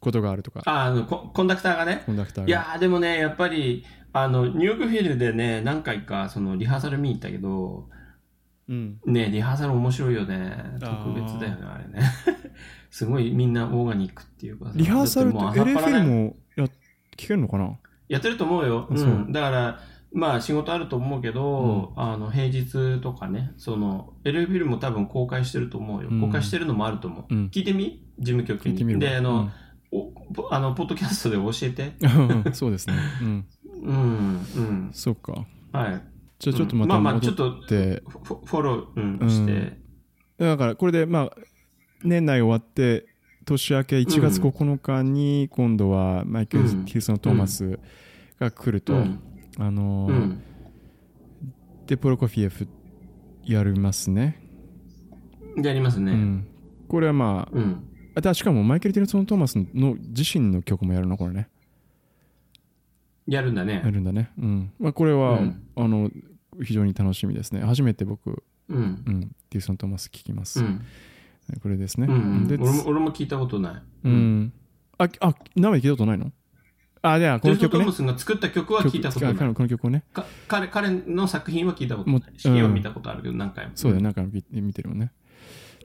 [0.00, 2.02] ことがあるとか、ああのコ、コンダクターがね。
[2.06, 2.48] コンダクターが。
[2.48, 7.88] いやーでもね、やっぱり、あの、ニューヨークフィルでね、何回かそのリハーサル見に行ったけど、
[8.68, 9.00] うん。
[9.04, 10.78] ね、リハーサル面白いよね。
[10.80, 12.06] 特別だよね、あれね。
[12.90, 16.70] すごいみんなオーガニックっていうかさリハーサルって LFL ねもや聞
[17.16, 17.76] けるのかな？
[18.08, 18.88] やってると思うよ。
[18.90, 18.94] う。
[18.94, 19.80] んだから、
[20.12, 26.08] まあ仕事あると思うけど、あの、平日とかね、その、LA フィルも多分公開してると思うよ。
[26.10, 27.34] うん公開してるのもあると思う。
[27.34, 28.04] うん聞いてみ？
[28.18, 28.98] 事務局に。
[28.98, 29.50] で、あの、うん
[29.92, 31.94] おポあの、ポッドキャストで教えて。
[32.54, 32.94] そうですね。
[33.22, 33.46] うん。
[33.82, 34.90] うん、うん。
[34.92, 35.46] そうか。
[35.72, 36.02] はい。
[36.38, 39.78] じゃあちょっとままあまあ、た戻ちょっと、って、フォロー、うんうんして。
[40.38, 41.36] だからこれでまあ
[42.02, 43.06] 年内終わって
[43.44, 47.78] 年明け1月9日に今度はマイケル・うんヒルソン・トーマス
[48.38, 49.20] が来ると、うん
[49.58, 50.42] あのーうん。
[51.86, 52.66] でプロコフィエフ
[53.44, 54.40] やりますね。
[55.62, 56.12] やりますね。
[56.12, 56.46] うん、
[56.88, 57.84] これはまあうん。
[58.14, 61.49] あだしかもマイケル・ヒルソン・トーマスの自身の曲もやるのこれね
[63.26, 63.82] やるんだやね。
[63.90, 64.30] るんだね。
[64.38, 66.10] うんまあ、これは、うんあの
[66.62, 67.60] 非常に楽しみですね。
[67.60, 69.02] 初めて僕、うん。
[69.06, 70.60] うん、ヒルソン・トーマス聞きます。
[70.60, 70.84] うん。
[71.62, 72.06] これですね。
[72.06, 72.48] うんうん。
[72.48, 73.82] で俺も俺も聞いたことない。
[74.04, 74.52] うん。
[74.98, 76.32] あ、あ、生で聞いたことないの？
[77.02, 77.92] あ、じゃあ、この曲ねトーマ。
[77.92, 79.54] スが作った曲は聞いたことない。
[79.54, 80.04] この曲をね。
[80.12, 82.32] か彼彼の作品は聞いたこともない。
[82.36, 83.72] 詩は見たことあるけど、何回も。
[83.74, 85.12] そうだよ、なんか見見てるもんね。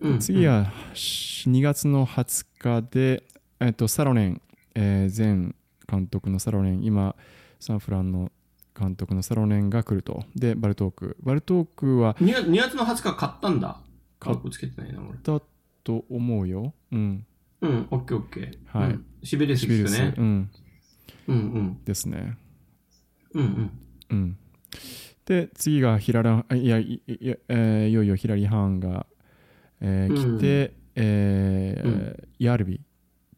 [0.02, 0.20] うん。
[0.20, 3.24] 次は2月の20日で、
[3.62, 4.42] えっと、サロネン、
[4.74, 5.56] えー前
[5.90, 7.16] 監督のサロネン、今、
[7.60, 8.32] サンフランの
[8.78, 10.26] 監督のサロネンが来ると。
[10.36, 11.18] で、バルトーク。
[11.22, 13.82] バルトークは2月 ,2 月の20日買ったんだ。
[14.20, 15.18] 買っカッコつけてないな、俺。
[15.24, 15.42] だ
[15.84, 16.74] と思うよ。
[16.92, 17.26] うん。
[17.62, 18.78] うん、オッケーオッケー。
[18.80, 19.96] はいうんシベリウスシビルス。
[19.96, 20.14] 聞くね。
[20.18, 20.52] うん。
[21.28, 21.84] うんうん。
[21.84, 22.38] ですね。
[23.34, 23.72] うんうん。
[24.12, 24.38] うん。
[25.26, 29.08] で、次がヒララ、あいや、いいやえーいよいよヒラリー・ハーンが、
[29.82, 32.80] えー来て、えーうんヤルビっ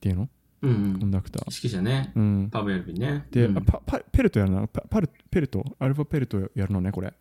[0.02, 0.30] ていうの？
[0.68, 1.00] うんうん。
[1.00, 1.44] コンダクター。
[1.48, 2.12] 指揮者ね。
[2.16, 2.50] うん。
[2.52, 3.26] パブエルビンね。
[3.32, 4.68] で、うパパペルトやるの？
[4.68, 5.64] パパルペルト？
[5.80, 7.14] アルファペルトやるのね、これ。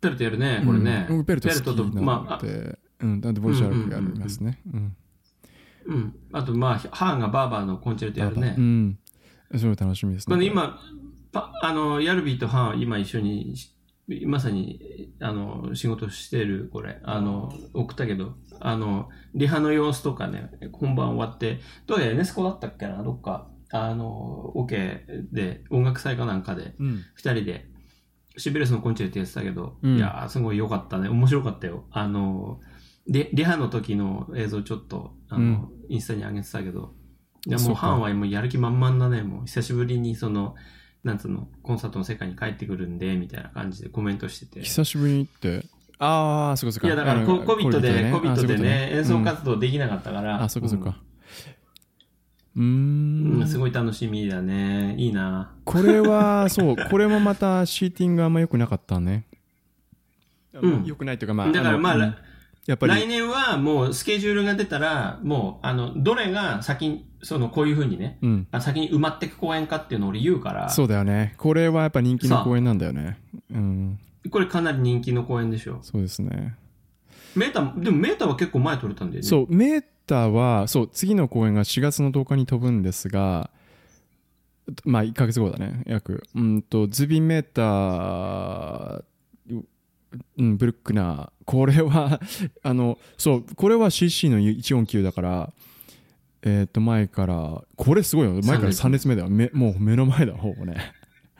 [0.00, 1.06] ペルトやるね、これね。
[1.08, 4.60] うん、ペルト好きと、なまあ、ので、うん、なんでボルシャルクやりますね。
[4.72, 4.96] うん。
[5.86, 6.14] うん。
[6.32, 8.60] あと、まあ、ハーンがバーバーのコンチェルトやるねう。
[8.60, 8.98] ん。
[9.56, 10.44] すごい楽しみですね。
[10.44, 10.80] 今、
[11.30, 13.71] パあの、ヤルビーとハーン、今一緒にし、
[14.26, 17.00] まさに、あの、仕事してる、これ。
[17.04, 27.02] あの、送ったけど、あの、リハの様子とかね、本番終わって、どうやらユネスコだったっけな、どっか、あの、OK で、音楽祭かなんかで、うん。
[27.14, 27.66] 二人で、
[28.36, 31.08] シベレスのコンチェルトやってたけど、うんいやー、すごい良かったね。
[31.08, 31.84] 面白かったよ。
[31.90, 32.60] あの、
[33.06, 36.94] リリハの時の映像ちょっと、あの、インスタに上げてたけど、
[37.46, 39.22] いや、もうハンはもうやる気満々だね。
[39.22, 40.54] もう久しぶりにその、
[41.04, 44.60] なんつうの、コンサートの世界に帰ってくるんで、みたいな感じでコメントしてて。
[44.60, 45.64] 久しぶりにって、
[45.98, 46.86] ああ、そこそこ。
[46.86, 49.32] いや、だからコ、コビットで、コビットでね、演奏か。
[49.32, 50.42] 活動できなかったから。
[50.42, 50.92] あ、そこそこ。
[52.56, 53.38] うん。
[53.38, 54.96] んうん、すごい楽しみだね。
[54.98, 55.54] いいな。
[55.64, 59.26] これは、 そう、これもまたシーティングあんま良くなかったね。
[60.54, 62.16] うん良くないというか、まあ、だからまあ、
[62.66, 68.46] やっぱり、来年はもうスケジュールが出たら、もう、あの、どれが先に、その、こういうふうにね、うん。
[68.50, 71.34] あ先に埋まっていく公演かっていうのを俺言うから、そうだよね。
[71.38, 73.18] これはやっぱ人気の公演なんだよね。
[73.50, 73.98] うん。
[74.30, 75.78] これかなり人気の公演でしょ。
[75.82, 76.56] そうですね。
[77.34, 79.28] メーター、でもメーターは結構前取れたんだよね。
[79.28, 83.50] そう、メーターは、そう、次の公演が4月の10日に飛ぶんですが、
[84.84, 86.22] まあ、1ヶ月後だね、約。
[86.34, 89.02] うんと、ズビメーター、
[90.38, 92.20] うん、ブルックナー、これは、
[92.62, 95.52] あの、そう、これは CC の149だから、
[96.42, 98.40] えっ、と、前から、これすごいよ。
[98.44, 99.28] 前から3列目だよ。
[99.28, 100.92] めもう目の前だ、ほぼね。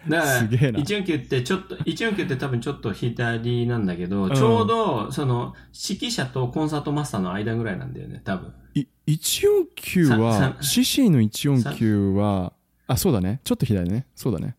[0.08, 5.54] だから、すげえな149ってちょっと、149って多分ちょっと左なんだけど、んちょうど、その、
[5.88, 8.52] 指揮者とコンサートマスターの間ぐらいなんだよね、多分。
[8.74, 12.52] い149は CC の149は、
[12.86, 13.40] あ、そうだね。
[13.44, 14.06] ちょっと左ね。
[14.14, 14.56] そうだね。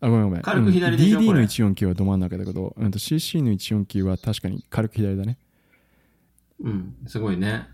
[0.00, 0.42] あ、ごめんごめん。
[0.42, 5.38] 軽く左でしょうん DD のこれ149はど真ん中だけど、うんと CC の149は確かに軽く左だね。
[6.60, 7.66] うん、すごいね。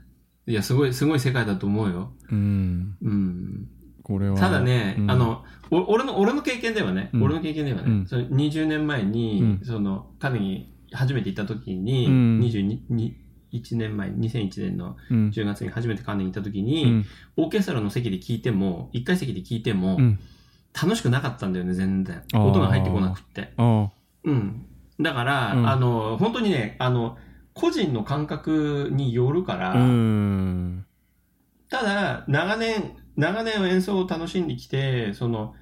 [0.50, 2.12] いや、すごい、すごい世界だと思うよ。
[2.30, 2.96] うん。
[3.02, 3.68] うん。
[4.02, 4.37] これは。
[4.37, 13.14] ただね、うんあ、の、お俺の、俺の経験ではね、うん俺の経験ではね、うんその20年前に、うんその、カネに初めて行った時に、うん22、
[13.52, 15.29] 1年前、2001年のうん。
[15.29, 17.06] 10月に初めてカネに行った時うに、ん。
[17.37, 20.18] オーケストラの席で聞いても、1階席で聞いても、うん。
[20.81, 22.22] 楽しくなかったんだよね、全然。
[22.35, 23.52] 音が入ってこなくって。
[23.56, 23.90] あ
[24.25, 24.66] うん。
[25.00, 27.16] だから、うんあの、本当にね、あの、
[27.61, 29.75] 個人の感覚によるから。
[31.69, 35.54] ただ、長年、長年演奏を楽しんできて、その、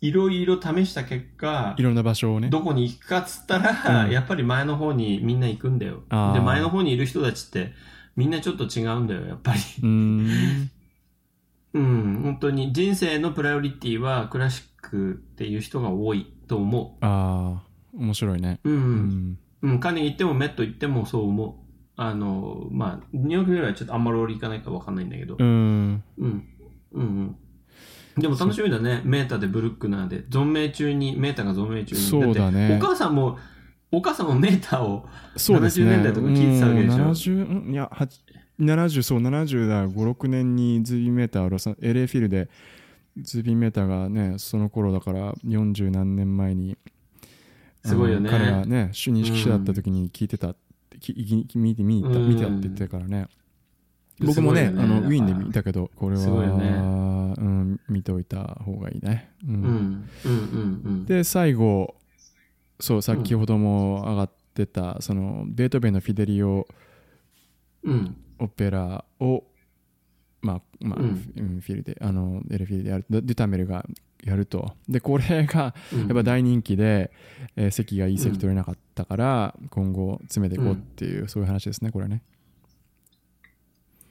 [0.00, 2.50] いろいろ試した結果い、ろんな場所をね。
[2.50, 6.02] どこに行くかっつったら、うんやっぱり前の方にみんな行くんだよ。
[6.34, 7.72] で、前の方にいる人たちって、
[8.16, 9.60] みんなちょっと違うんだよ、やっぱり。
[9.60, 10.70] うーん。
[11.74, 18.60] うん、本当に人生のプライオリティはクラシックっていう人が多いと思ああ、面白いね。
[18.64, 18.70] う。
[18.70, 18.94] うん、ううん。
[19.30, 19.38] ん。
[19.62, 21.54] うん、カーネギー行ってもメット行ってもそう思う。
[21.96, 25.36] あの、まあ、ニューヨークぐらいはちょっとあんまり俺行かないからわかんないんだけど。
[25.38, 26.02] うん。
[26.18, 26.48] うん。
[26.92, 27.36] うんうん。
[28.18, 29.02] でも楽しみだね。
[29.04, 30.24] メータでブルックナーで。
[30.24, 32.00] 存命中に、メータが存命中に。
[32.02, 33.38] そうだねってお母さんも、
[33.90, 35.06] お母さんもメータを、
[35.36, 35.86] そうですね。
[35.86, 37.32] 70年代とか聞いてたわけでしょ？
[37.34, 38.08] うん70、うんいや、は
[38.58, 42.48] 70、そう、70だ、5、6年にズービンメーター、ロ LA フィルで、
[43.16, 46.76] ズービンメーターがね、その頃だから40何年前に、
[47.84, 50.54] すごいよね彼がね、主任指揮者だった時に聞いてた、
[51.00, 51.14] き
[51.46, 53.28] き見て見た、うん見てたって言ってたからね。
[54.20, 56.22] 僕もね、すごいよあのウィーンで見たけど、これは、
[56.58, 59.30] ねうん、見ておいた方がいいね。
[59.46, 59.62] うんうん。
[59.62, 61.04] うんうんうん。
[61.06, 61.96] で最後
[62.78, 66.66] そう先ほども上がってた、そのベートーベンのフィデリオ
[67.82, 68.16] うん。
[68.38, 69.44] オペラを
[70.40, 73.84] まあまあ、うんうんフィルであの LA フィルでやるドゥダメルが
[74.22, 74.72] やると。
[74.88, 75.98] でこれがうん。
[76.00, 77.12] やっぱ大人気で、
[77.56, 82.22] えー席がいい席取れなかったから、今後詰めていこうっていう、そういう話ですねこれね。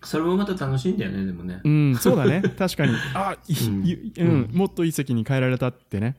[0.04, 1.62] それもまた楽しいんだよね、でもね。
[1.64, 1.70] う。
[1.70, 2.42] んそうだね。
[2.58, 2.94] 確かに。
[3.14, 4.50] あいうん。
[4.52, 6.18] もっといい席に変えられたってね。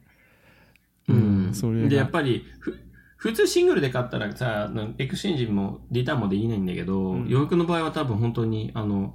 [1.08, 1.50] うん。
[1.52, 1.88] それが。
[1.88, 2.78] で、やっぱり、ふ
[3.16, 7.28] 普通シングルで買ったらさ、 exchange もリターンもできないんだけど、うん。
[7.28, 9.14] 洋平の場合は多分本当に、あの、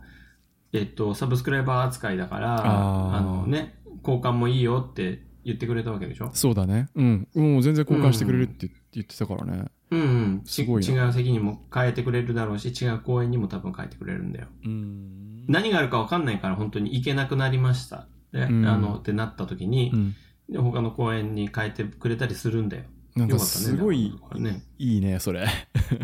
[0.74, 3.77] えっと、サブスクライバー扱いだから、あのね、
[4.08, 6.30] 交換もいいよって言ってくれたわけでしょ？
[6.34, 6.89] そうだね。
[6.95, 7.28] うん。
[7.36, 9.66] もう全然交換してくれるって言ってたからね。
[9.91, 10.41] うんうん。
[10.45, 11.05] すごいな。
[11.05, 14.47] 違う席にも変えてくれるだろうし、違う公演にも多分変えてくれるんだよ。
[14.66, 15.45] うん。
[15.47, 18.08] 何があるか分かんないから本当に行けなくなりました。
[18.34, 18.66] で、うん。
[18.68, 20.16] あの、ってなった時に、うん。
[20.49, 22.84] で他の公演に変えてくれたりするんだよ。
[23.16, 23.66] なんかよかったね。
[23.66, 24.64] すごいね。
[24.78, 25.45] いいねそれ。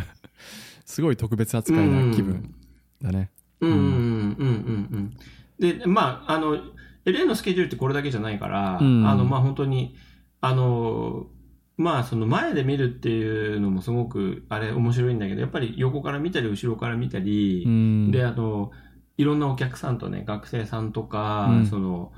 [0.85, 2.53] すごい特別扱いな気分
[3.01, 3.31] だね。
[3.61, 5.13] うんうんうんうんうん。
[5.61, 5.77] うん。
[5.79, 6.57] で、まあ、あの、
[7.05, 9.07] LA のスケジュールってこれだけじゃないから、うん。
[9.07, 9.95] あの、まあ本当に、
[10.41, 11.27] あの、
[11.77, 18.11] まあその前で見るっていうのもすごくあれ面白いんだけど、やっぱり横から見たり後ろから見たりう、ん。
[18.11, 18.71] で、あの、
[19.17, 21.65] いろんなお客さんとね、学生さんとか、うん。
[21.65, 22.11] その、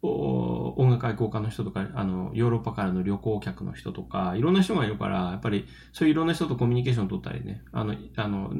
[0.00, 8.52] お音楽愛好家の人とか、あの、ヨーロッパからの旅行客の人とか、いろんな人がいるから、やっぱり、そういういろんな人とコミュニケーション取ったりね、あの、あの、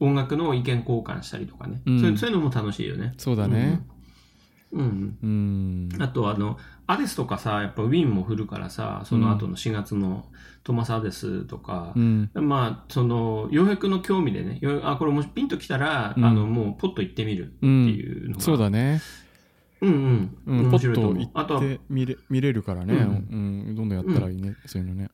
[0.00, 2.00] 音楽の意見交換したりとかね、うん。
[2.00, 3.12] そういうそういうのも楽しいよね。
[3.18, 3.82] そうだね
[4.72, 5.18] うん。
[5.22, 5.88] うん。
[5.92, 10.26] うんあと、あの、アデスとかさ、やっぱウィーンも振るからさ、その後の4月の
[10.64, 18.40] トマス・アデスとかう、んまあ、その、洋服の興味でね、よあ、これもしピンときたら、うんあの、もうポッと行ってみるっていうのが。
[18.40, 19.00] そうだね
[19.80, 20.62] うんうん。
[20.64, 21.28] うんポッ。
[21.34, 25.10] あと行って見れ見れるからねううんどんどんやったらいいねそういうのね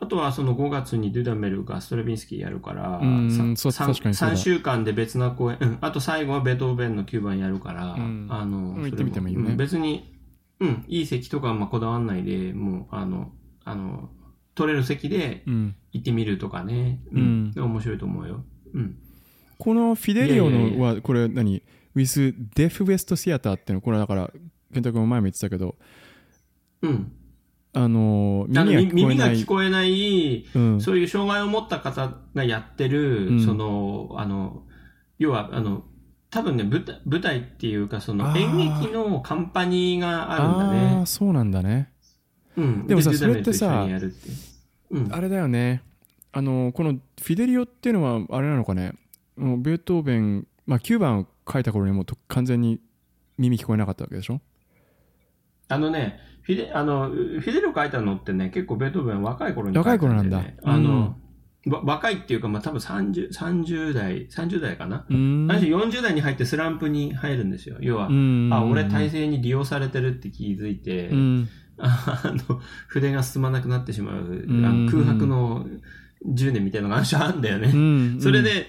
[0.00, 4.36] あとはその5月にドゥダメルがストラビンスキーやるから、うんそうさ確かにそうだ。
[4.36, 8.28] 3週間で別な公演、うん、あと最後はベートーベンの9番やるから、うん。
[8.30, 9.50] あの、それもいいよね。
[9.50, 10.14] うん別に、
[10.60, 13.32] うん、いい席とかはまあこだわんないで、もう、あの、
[13.64, 14.10] あの、
[14.54, 15.74] 取れる席でうん。
[15.92, 17.52] 行ってみるとかね、うん。
[17.56, 18.44] 面白いと思うよ。
[18.74, 18.98] うん。
[19.58, 21.62] このフィデリオのはこれ何
[21.96, 23.80] with デフウエストシアターっていうの？
[23.80, 24.30] これだから
[24.72, 25.74] 健太君も前も言ってたけど。
[26.82, 27.12] うん。
[27.80, 30.80] あの耳が聞こえ耳ないうん。
[30.80, 33.44] そういう障害を持った方がやってる、うん。
[33.44, 34.64] その、あの、
[35.18, 35.84] 要は、あの、
[36.30, 41.06] 多分ね、舞台舞台っていうか、その演劇のカンパニーがあるんだあねー。
[41.06, 41.92] そうなんだね。
[42.56, 43.86] うん、でもさそれってさ
[44.90, 45.00] う。
[45.00, 45.82] ん、あれだよね。
[46.32, 48.92] あのこのフィデリオっていうのはあれなのかね。
[49.36, 52.80] ベートーベン、まあ、9番を書いた頃にもうと完全に
[53.38, 54.40] 耳聞こえなかったわけでしょ？
[55.68, 56.18] あのね、
[56.48, 60.42] フィデあのフィデル書いたのってね、結構ベートーベン若い頃に書いた若い頃なんだ。
[60.64, 61.14] あの、
[61.66, 65.04] わ若いっていうか、まあ多分 30, 30代、30代かな。
[65.10, 65.46] うん。
[65.46, 67.76] 私40代に入ってスランプに入るんですよ。
[67.80, 68.48] 要は、うん。
[68.50, 71.48] あ、俺体制に利用されてるって気づいて、うん。
[71.76, 74.64] あの、筆が進まなくなってしまう、ん。
[74.64, 75.66] あの空白の
[76.26, 77.72] 10年みたいなのがあるんだよね。
[77.74, 78.20] うん。
[78.22, 78.68] それで、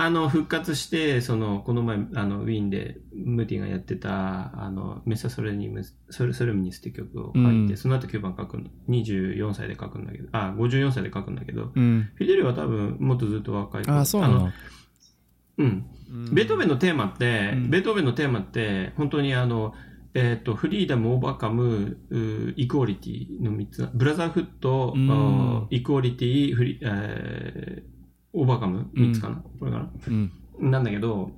[0.00, 12.10] あの、復活して、その、この前、あの、ウィーンで、ムーティがやってた、あの、メッサソレニムス、ソレソレミニスって曲を書いて、うんその後9番書くの、24歳で書くんだけど、あ、54歳で書くんだけど、うん。
[12.14, 14.38] フィデルは多分、もっとずっと若い頃あそうなの？
[14.38, 14.52] の
[15.58, 15.84] うん。
[16.32, 17.70] ベートーベンのテーマって、うん。
[17.70, 19.74] ベートーベンのテーマって、本当にあの、
[20.14, 25.10] えっ、と、フリーダム、オーバーカム、うイクオリティの3つ、ブラザーフット、うん。
[25.10, 27.97] あイクオリティ、フリ、えー
[28.32, 29.90] オーバーカム、3つかな、これかな？
[30.08, 30.32] うん。
[30.70, 31.32] なんだけど、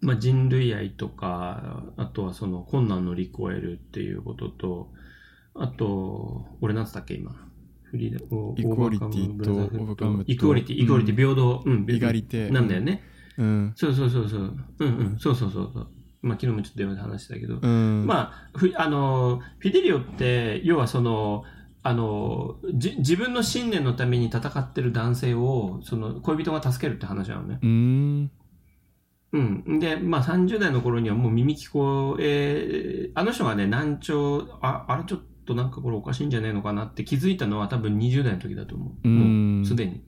[0.00, 4.92] まあ、人類愛とか、あとはその困難乗り越えるっていうことと、
[5.54, 7.32] あと、俺なんつったっけ、今。
[7.82, 13.02] フリーダム、イクオリティとオーバーカムブカムとイクオリティ、イクオリティ、平等、うん、イガリテなんだよね。
[13.38, 13.72] うん。
[13.76, 14.56] そうそうそうそう。
[14.78, 15.18] うんうん。
[15.18, 15.88] そうそうそうそう。
[16.20, 18.06] まあ、昨日もちょっと電話で話したけど、うん。
[18.06, 21.44] まあ、ふあの、フィデリオって、要はその、
[21.88, 27.58] あの、じ自分の信念のために戦ってる男性を、その、恋人が助けるって話なのね。
[27.62, 28.30] うーん。
[29.32, 29.78] うん。
[29.78, 39.08] で、まあ30代の頃にはもう耳聞こえ、あの人がね、難聴、あ、あれちょっとなんかこれおかしいんじゃねえのかなって気づいたのは多分20代の時だと思う。
[39.08, 40.04] うんもうすでに。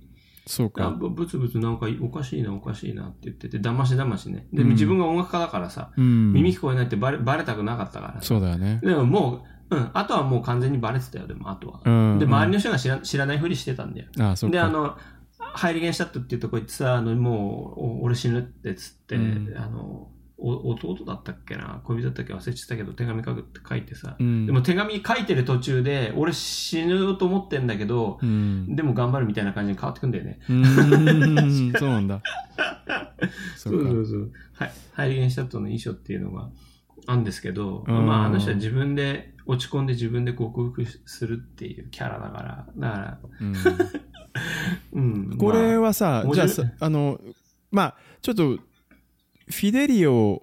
[0.46, 0.88] そうか。
[0.88, 4.48] あぶぶつぶつなんかおかしいなおかしいなって言ってて、だましだましね。
[4.52, 6.34] で、うん自分が音楽家だからさ、うん。
[6.34, 8.22] 耳聞こえないってバレバレたくなかったからさ。
[8.22, 8.80] そうだよね。
[8.82, 11.80] でももう、うん、あとはもう完全にバレてたよ、でも、あとは。
[11.84, 12.18] うん。
[12.18, 14.08] で、周りの人が知ら知らないふりしてたんだよ。
[14.18, 14.56] ああ、そうか。
[14.56, 14.96] で、あの、
[15.38, 20.10] ハイリゲンシャットっていうとこ行ってさ、あの、もう、お俺死ぬってつって、うんあの、
[20.42, 21.82] お弟だったっけな？
[21.84, 28.74] 恋人だったっけ忘れちゃったけど、手紙書くって書いてさ、うん、でも手紙書いてる途中で、俺死ぬと思ってんだけど、うん。
[28.74, 30.40] でも頑張るみたいな感じに変わってくんだよね。
[30.48, 32.22] うーん、 そうなんだ。
[33.56, 33.90] そうか。
[33.90, 34.32] そう。
[34.54, 34.72] はい。
[34.94, 36.48] ハイリゲンシャットの遺書っていうのが
[37.10, 43.54] あるんですけど、うんまあ、あの人は自分で落ち込んで自分で克服するっていうキャラだから、だから、うん
[44.92, 45.36] うん。
[45.38, 47.20] これは、はさ、面白いじゃあさ、あの、
[47.70, 50.42] まあ、ちょっと、フィデリオ、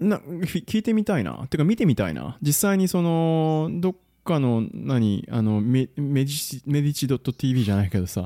[0.00, 1.46] な聞いてみたいな？
[1.48, 2.38] てか見てみたいな？
[2.40, 8.24] 実際にその、どっかの、何、あの、メメディチメディチ .tv じゃないけどさ。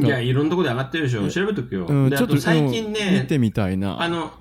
[0.00, 1.28] いや、いろんなとこで上がってるでしょ。
[1.30, 1.86] 調べとくよ。
[1.86, 4.02] うん、でちょっと最近うんね見、てみたいな。
[4.02, 4.32] あの、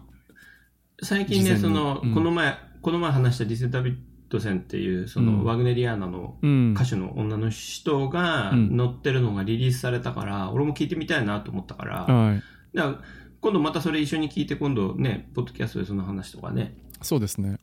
[1.04, 3.96] 最近ね、その、うんこの前、この前話したディセ・ダビッ
[4.30, 6.74] ドセンっていう、その、うんワグネリアーナのうん。
[6.74, 12.44] 歌手の女の人がうん乗ってるのがリリースされたから、俺も聞いてみたいなと思ったから、はい。
[12.74, 13.00] だから
[13.42, 16.76] 今度またそれ一緒に聞いて、今度ね、ポッドキャストでその話とかね。
[17.02, 17.58] そうですね。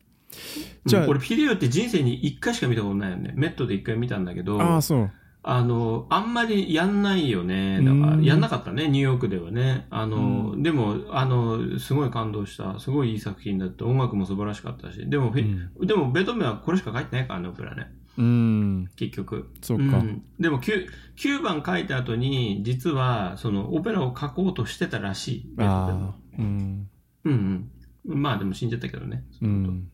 [0.87, 3.32] じじゃあゃあ、俺、フィデオって人生に1回しか見たことないよね。
[3.37, 5.11] メットで1回見たんだけど、ああ、そう。
[5.49, 7.80] あの、あんまりやんないよね。
[7.80, 9.86] だから、うんやんなかったね、ニューヨークではね。
[9.90, 12.80] あの、うでも、あの、すごい感動した。
[12.80, 13.84] すごいいい作品だった。
[13.84, 15.09] 音楽も素晴らしかったし。
[15.09, 17.92] でも、フィでも、ベートーベンはこれしか書いてないからね、オペラね。
[18.18, 18.90] うん。
[18.97, 19.53] 結局。
[19.62, 19.99] そうか。
[19.99, 25.55] んでも 9, 9番書いた後に、実は、その、オペラを書こうとしてたらしい。
[25.57, 26.14] ベート。
[26.40, 26.88] うん。
[27.24, 27.68] うん
[28.05, 28.20] うん。
[28.20, 29.22] まあ、でも死んじゃったけどね。
[29.40, 29.49] うん。
[29.49, 29.90] うん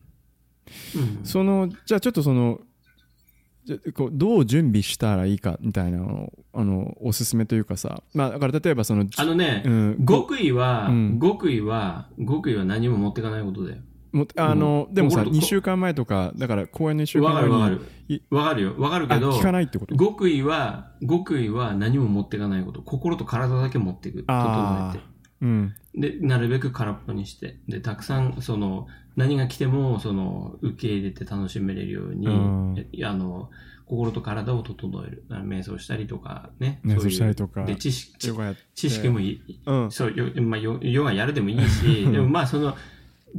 [1.23, 2.61] そのじゃあちょっとその
[3.93, 13.77] こうどう準備したらいいかみたいなのをあのおすすめというかさまあだから例えばそのあのね、うん、極意は、うん極意は、極意は何も持っていかないことだよ。
[14.11, 18.21] もあの、でもさこれ2週間前とかだから公演の1週間前にわかるわかるい。
[18.29, 18.75] わかるよ。
[18.77, 19.97] わかるあけど、聞かないってこと？
[19.97, 22.81] 極意は、極意は何も持っていかないこと。
[22.81, 24.23] 心と体だけ持っていく。
[24.23, 25.03] 整あえて。
[25.41, 27.59] うんで、なるべく空っぽにして。
[27.67, 33.49] で、たくさん、その、何が来ても、その、受け入れて楽しめれるように、うんえあの、
[33.85, 35.23] 心と体を整える。
[35.29, 36.79] 瞑想したりとかね。
[36.83, 38.31] 瞑想そういうしたりとかで、知識、
[38.75, 39.61] 知識もいい。
[39.65, 42.75] うんそう、ヨ,、まあ、ヨヨガやるでもいいし、 でもまあその、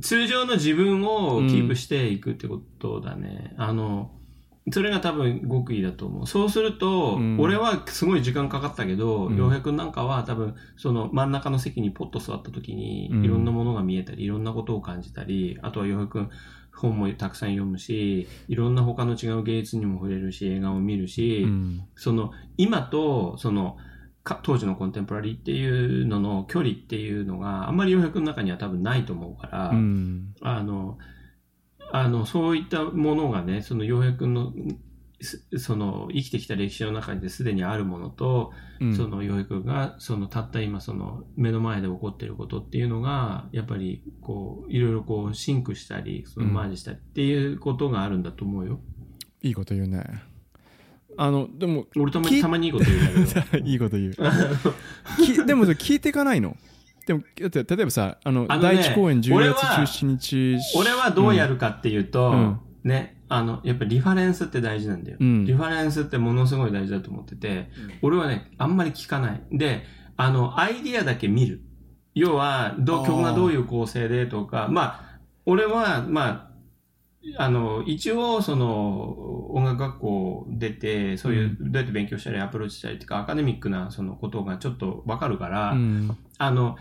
[0.00, 3.54] 通常の自分をキープしていくってことだね。
[3.56, 4.12] あの、
[4.72, 6.26] それが多分極意だと思う。
[6.26, 7.38] そうすると、うん。
[7.38, 9.36] 俺はすごい時間かかったけど、うん。
[9.36, 13.24] 洋平くんなんかは多分、その真ん中の席にポッと座った時に、うん。
[13.24, 16.30] いろんなものが見えたり、いろんなことを感じたり、あとは洋平くん、
[16.72, 21.82] 本もたくさん読むし、いろんな他の違う芸術にも触れるし、映画を見るし、うん。
[21.94, 23.76] その今とその
[24.22, 30.34] か当時のコンテンポラリーっていうのの距離っていうのがあんまり洋平君の中には多分ないと思うから、うん。
[30.40, 30.98] あの
[31.96, 34.52] あのそういったものがねその洋平君の
[35.20, 38.96] すその生きてきた歴史の中ですでにあるものと、うん。
[38.96, 48.80] その洋平君がそのたった今その目の前で起こっていることっていうのがやっぱりこういろいろこうシンクしたりそのマージしたりっていうことがあるんだと思うよ。
[49.42, 50.02] いいこと言うね。
[51.16, 53.64] あのでも俺たまにたまにいいこと言うんだけど。
[53.70, 54.14] いいこと言う。
[55.24, 56.56] きでも聞いていかないの？
[57.06, 62.60] でもだって例えばさあのね第一公演10月俺は17日俺はどうやるかっていうと、うん。
[62.84, 65.16] ね、あの、やっぱりリファレンスって大事なんだよ。
[65.18, 65.44] うん。
[65.46, 67.70] リファレンスってものすごい大事だと思ってて、
[68.02, 69.42] 俺はね、あんまり聞かない。
[69.50, 69.82] で、
[70.16, 71.62] あの、アイディアだけ見る。
[72.14, 76.50] 要は、ど曲がどういう構成でとか、まあ、俺は、ま
[77.38, 86.16] あ、あの、一応、その、音楽学校出て、そういう、どうやって勉強したり、アプローチしたりっていうか、アカデミックな、そのことがちょっとわかるから、うん。
[86.36, 86.76] あの、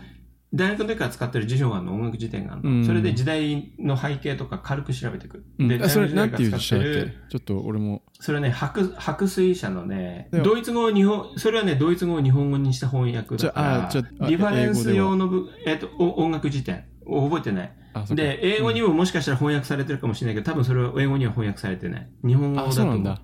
[0.54, 2.70] 大学の時から使ってる辞書があるの、音楽辞典があるの。
[2.70, 5.44] うんそれで時代の背景とか軽く調べていく。
[5.58, 7.30] うんで、あそれ大なんていう辞書だっ学時代から使ってるけ？
[7.30, 13.90] ちょっと俺もそれはね、白、白水社のね、ドイツ語を日本、それはね、ドイツ語を日本語にした翻訳だか
[14.20, 16.84] ら、リファレンス用のぶ、えっと、お音楽辞典。
[17.06, 17.72] 覚えてない。
[18.14, 22.08] で、英語にももしかしたら翻訳されてるかもしれないけど、多分それは英語には翻訳されてない。
[22.26, 23.18] 日本語だあと思う。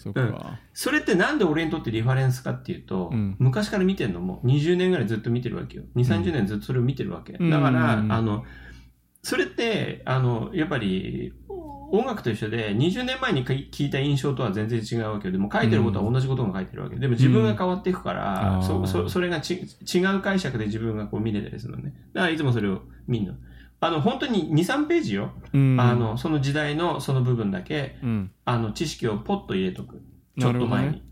[0.00, 5.84] そうなんそれってなんで俺にとってリファレンスかっていうと、うん昔から見てるのも20年ぐらいずっと見てるわけよ。
[5.96, 7.34] 2、30年ずっとそれを見てるわけ。
[7.34, 8.44] うんだから、うんあの、
[9.22, 11.32] それって、あの、やっぱり、
[11.92, 15.32] 音楽と一緒で、20年前に聞いた印象とは全然違うわけよ。
[15.32, 16.96] でも書いてることは同じことが書いてるわけ。
[16.96, 21.92] でも自分が変わっていくから、うんそそそれがち違う解釈で自分がこう見れたりするのね。
[22.12, 23.34] だからいつもそれを見るの。
[23.80, 25.32] あの、本当に2、3ページよ。
[25.52, 30.02] うんあの、その時代のその部分だけ、うんあの、知識をポッと入れとく。
[30.38, 31.02] ちょっと前に。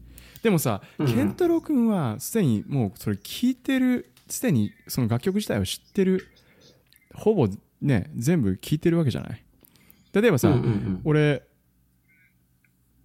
[0.42, 6.28] でもさ、うんケンタロウ君はすでにもうそれ聞いてるすでにその楽曲自体を知ってる
[7.14, 7.48] ほぼ
[7.80, 9.44] ね全部聞いてるわけじゃない
[10.12, 11.42] 例えばさ、うんうんうん俺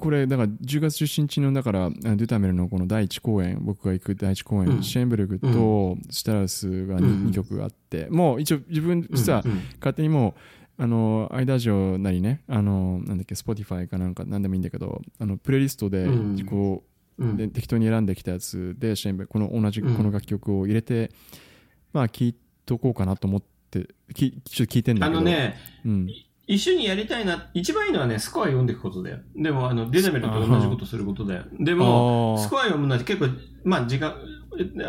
[0.03, 4.83] これだから10月17日のだからあドゥタメルのこの第1公演僕が行く第1公演、うん。
[4.83, 7.31] シェーンベルグとシュタラウスが 2,、うん。
[7.31, 9.45] 曲あってもう一応自分実は
[9.79, 10.35] 勝手にも
[10.77, 16.45] うあのアイダージオなりねあのなんだっけ Spotify かなんか何でもいいんだけどあのプレイリストでうん。
[16.45, 16.83] こ
[17.17, 17.37] う、うん。
[17.37, 20.03] で適当に選んできたやつでシェーンベルこの同じこうん。
[20.03, 21.11] の楽曲を入れて、
[21.93, 22.35] まあ聞い
[22.65, 23.41] とこうかなと思っ
[23.71, 25.19] てきちょっと聞いてんだけど。
[25.19, 26.09] あのね、うん
[26.45, 29.19] 一緒にやりたいな、一番いいのはね、スコア読んでいくことだよ。
[29.35, 31.43] でも、あの、デザメルと同じことすることだよ。
[31.59, 33.27] でも、スコア読むのは結構、
[33.63, 34.15] まあ、時間、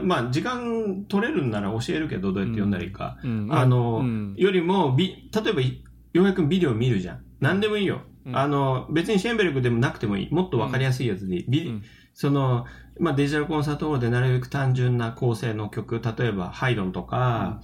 [0.03, 3.19] まあ、時間取れるんなら教えるけど、どうやって読んだらいいか。
[3.23, 7.25] うんあの、うんよりも、び、例えば、ようやくビデオ見るじゃん。
[7.41, 8.03] 何でもいいよ。
[8.27, 10.31] うんあの、別にシェーンベルクでもなくてもいい。
[10.33, 11.45] もっとわかりやすいやつでいい。
[11.49, 11.83] ビうん
[12.15, 12.65] その、
[13.01, 17.61] まあ、デジタルコンサートホールでなるべく単純な構成の曲、例えば、ハイドンとか、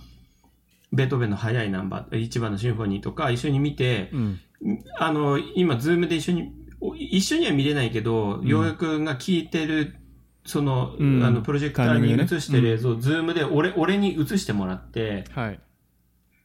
[0.93, 4.41] ベートーベンの速いナンバー、一番のシンフォニーとか一緒に見て、うん。
[4.99, 8.47] あの、今、ズームで一緒に、お一緒には見れないけど、ん。
[8.47, 9.97] 洋平が聞いてる、
[10.45, 11.25] その、うん。
[11.25, 15.61] あの、プロジェクターに映してる映像を、ズームで俺、俺に映してもらって、はい。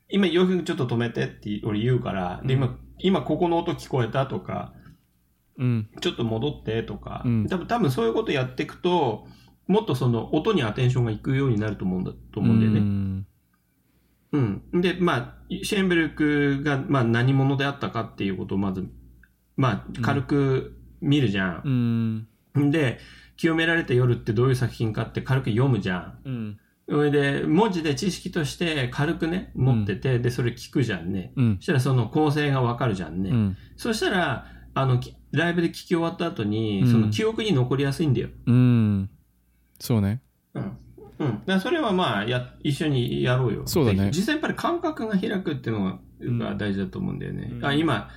[0.09, 4.73] 今、洋楽ちょっと止めてって俺言うから、で、今、今ここの音聞こえたとか、
[5.57, 5.89] うん。
[6.01, 7.47] ちょっと戻ってとか、うん。
[7.47, 9.27] 多分、多分そういうことやっていくと、
[9.67, 13.25] もっとその音にアテンションがいくようになると思うんだ、と思うんだよね。
[14.35, 14.81] んうん。
[14.81, 18.87] で、まあ、シェーンベルクが、まあ、何者であったかっていうことをまず、
[19.57, 22.27] まあ、軽く見るじゃん。
[22.55, 22.99] うんで、
[23.37, 26.19] 清められた夜ってどういう作品かって軽く読むじゃん。
[26.25, 31.33] うんそれで、文字で知識として軽くね、持ってて、で、それ聞くじゃんね。
[31.35, 33.31] うんそしたらその構成がわかるじゃんね。
[33.31, 38.29] うんそしたら、あの、きライブで聞き終わった後に、うんその記憶に残りやすいんだよ。
[38.45, 39.09] うん
[39.79, 40.21] そうね
[41.19, 41.27] うん。
[41.27, 41.41] うん。
[41.45, 43.63] だそれはまあ、や、一緒にやろうよ。
[43.65, 47.49] そうだねで実際やっぱり感覚が開くっていうのが大事だと思うんだよね。
[47.51, 48.09] うんあ、今、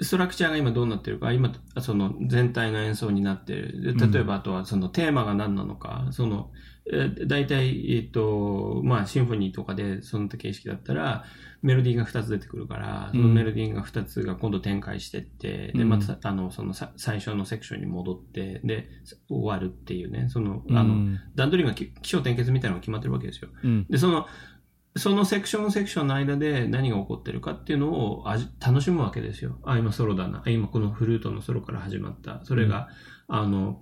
[0.00, 3.96] ストラクチャーが今どうなってるか、今、その全体の演奏になってる。
[3.96, 6.50] で例えば、あとはそのテーマが何なのか、その、
[6.92, 11.24] えー大体、えっ、と、まあ、シンフォニーとかで、その形式だったら、
[11.62, 15.88] メロディーが2つ出てくるから、そのメロディーが2つが今度展開してって、で、うん。
[15.88, 18.88] また、あの、そのさ最初のセクションに戻って、で、
[19.28, 21.20] 終わるっていうね、その、あの、うん。
[21.34, 23.48] 段取りがき起承転結みたいなのが決まってるわけですよ。
[23.64, 23.86] うん。
[23.88, 24.26] で、その、
[24.96, 29.58] そのセクションセクションの間で何が起こってるかっていうのを味楽しむわけですよ。
[29.64, 30.42] あ、今ソロだな。
[30.44, 32.40] あ今このフルートのソロから始まった。
[32.44, 32.88] それが、
[33.28, 33.80] あの、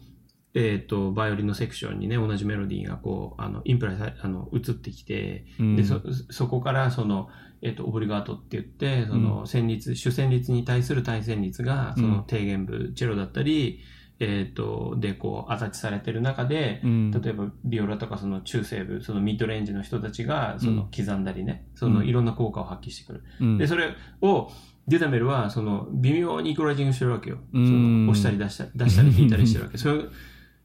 [0.54, 6.00] えっ、と、バイオリンのセクションにね、同じメロディーがこう、あの、インプライさあの、移ってきて、うんで、そ、
[6.30, 7.28] そこからその、
[7.62, 13.80] えっ、と、オブリガートって言って、その、旋律、主旋律に対する対旋律が、その低減部、チェロだったり、
[14.20, 23.24] えっ、と、で、こう、アタッチされてる中で、うん例えばビオラとかその中西部、そのミッドレンジの人たちがそうんの刻んだりね、そのいろんな効果を発揮してくる。
[23.40, 24.50] うんで、それを
[24.86, 27.38] デュダメルはその微妙にイコライジングしてるわけよ。
[27.52, 29.78] そうんの押したり出したり、出したり引いたりしてるわけ。
[29.78, 30.04] それ、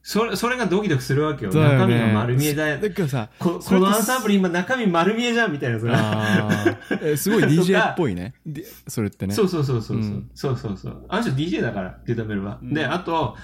[0.09, 1.51] それ、それがドキドキするわけよ。
[1.51, 2.77] そうだよね中身が丸見えだよ。
[2.79, 5.85] だけどさこそれってこのアンサンブル今中身丸見えじゃんみたいなさ。
[5.91, 9.97] あーえすごい DJ っぽいねでそれってねそうそうそうそう。
[9.97, 11.05] ううんそうそうそう。
[11.09, 12.57] あの人 DJ だから、デュダメルは。
[12.59, 13.37] うんで、あと、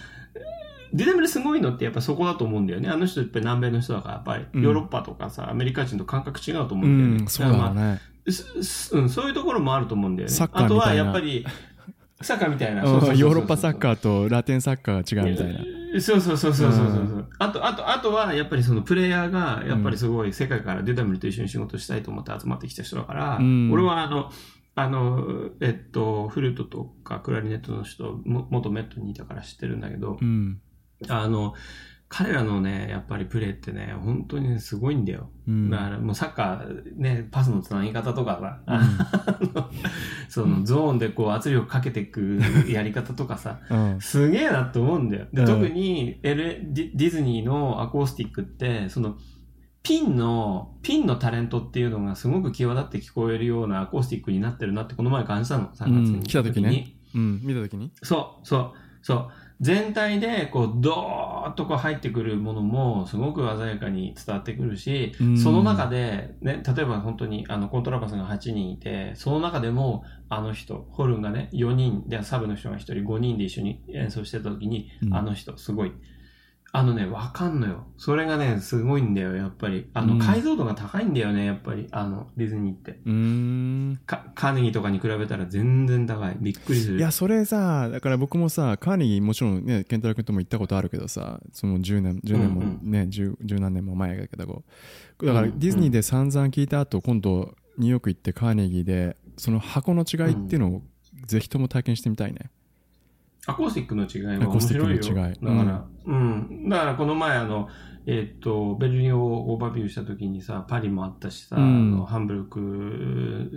[0.92, 2.90] デュダメルすごいのってやっぱそこだと思うんだよね。
[2.90, 7.24] あの人やっぱり南米の人だから、やっぱりうんヨーロッパとかさ、アメリカ人と感覚違うと思ううんだよね。
[7.26, 10.34] んそうだろうん、そういうところもあると思うんだよね。
[10.34, 11.46] サッカーあとはみたいなやっぱり、
[12.22, 12.84] サッカーみたいな。
[12.84, 15.85] うんそうそうそうそうヨーロッパサッカーとラテンサッカーが違うみたいなな。
[16.00, 17.30] そうそうそうそうそうそう。
[17.40, 23.72] あと、あと、あとは、やっぱりそのプレイヤーが、やっぱりすごい世界からデュダメルと一緒に仕事したいと思って集まってきた人だから、うん。
[23.72, 24.32] 俺はあの、
[24.76, 30.60] あの、えっと、フルートとかクラリネットの人、も元メットにいたから知ってるんだけど、うん。
[31.08, 31.54] あの、
[32.18, 35.30] 彼らのね、やっぱりプレーってね、本当にね、すごいんだよ。
[35.50, 35.70] うん。
[35.70, 38.90] だからもうサッカー、ね、パスのつなぎ方とかさ、 あ
[39.54, 39.70] の
[40.30, 42.40] そのゾーンでこう圧力かけていく
[42.70, 44.00] やり方とかさ、 うん。
[44.00, 45.26] すげえなって思うんだよ。
[45.34, 45.46] でうん。
[45.46, 49.18] 特に LA ディディズニーのアコースティックって、その
[49.84, 56.16] ピンの、ピンのタレントっていうのがすごく際立って聞こえるようなアコースティックになってるなってこの前感じたの、3月に。
[56.16, 56.24] うん。
[56.24, 56.96] 来た時ね。
[57.14, 57.42] うん。
[57.44, 57.92] 見た時に？
[58.04, 59.28] そう、そう、そう。
[59.62, 75.94] 全体でこうドーッとこう入ってくるものもすごく鮮やかに伝わってくるし、うんその中で、ね、例えば本当にあのコントラバスが8人いて、その中でもあの人、ホルンがね、4人で、サブの人が1人5人で一緒に演奏してた時に、うんあの人、すごい。
[76.76, 77.86] あのね、わかんのよ。
[77.98, 79.90] それがね、すごいんだよ、やっぱり。
[79.94, 81.88] あの、うん解像度が高いんだよね、やっぱり。
[81.92, 83.00] あの、ディズニーって。
[83.06, 86.38] うーんかカーネギーとかに比べたら全然高い。
[86.40, 86.98] びっくりする。
[86.98, 100.82] いやそれさだから僕もさカーネギーもちろんね健太郎君とも行ったことあるけどさその10年10年もうんね、十十何年も前だけどだからうんディズニーで散々聞いた後今度ニューヨーク行ってカーネギーでその箱の違いっていうのを
[101.26, 102.52] ぜひとも体験してみたいね、
[103.48, 105.02] アコースティックの違いは面白いよ。
[105.02, 107.70] だから、うん、だからこの前あの、
[108.08, 111.64] えっと、ベルリンをオーバービューした時にさ、パリもあったしさ、うん。
[111.64, 112.60] あのハンブルク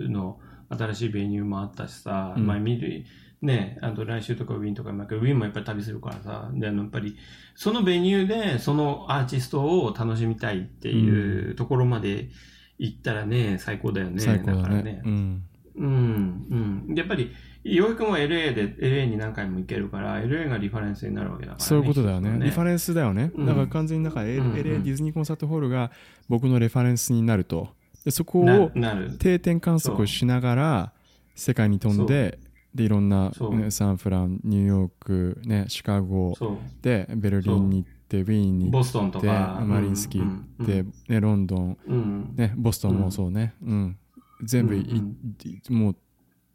[0.09, 0.39] の
[0.71, 2.47] 新しいベニューもあったしさ、うん。
[2.47, 3.05] まあ見る、
[3.43, 7.17] ね、あと来週とかウィーンとかもあるけどウィーンもやっぱり旅するからさ、で、あの、やっぱり、
[7.55, 12.31] そのベニューでそのアーティストを楽しみたいっていうところまで
[12.79, 14.21] 行ったらね、最高だよね。
[14.21, 15.03] 最高だからね。
[15.05, 15.43] うん。
[15.77, 16.95] うん、うん。
[16.97, 17.33] やっぱり、
[17.75, 21.65] 洋く君は LA で、LA に何回も行けるから、LA がリファレンスになるわけだから、ね。
[21.65, 22.29] そういうことだよね。
[22.29, 23.47] 一つのリファレンスだよね、うん。
[23.47, 25.91] だから完全にだから L- うんうん LA ディズニーコンサートホールが
[26.29, 27.69] 僕のレファレンスになると。
[28.05, 28.71] でそこなを。
[29.19, 30.93] 定点観測をしながら
[31.35, 32.39] 世界に飛んで
[32.75, 36.35] でいろんな、ね、サンフランニューヨーク、ね、シカゴ。
[36.83, 39.61] でベルリンに行ってウィーンに行っボストンとてか。
[39.65, 42.35] マリンスキー行って、うんね、ロンドン、うん。
[42.37, 43.97] ね、ボストンもそうね、うん。
[44.43, 45.97] 全部い、いもう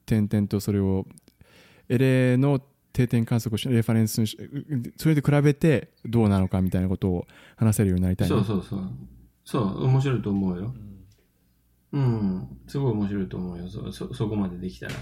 [0.05, 1.05] 点々とそれを
[1.89, 4.37] LA の定点観測をしレファレンスにし
[4.97, 8.89] それで比べてどうなのかみたいなことを話せるようになりたいねそうそうそう。
[9.45, 10.73] そう、面白いと思うよ。
[11.91, 12.57] うん。
[12.67, 13.69] すごい面白いと思うよ。
[13.69, 14.93] そ、そ、そこまでできたら。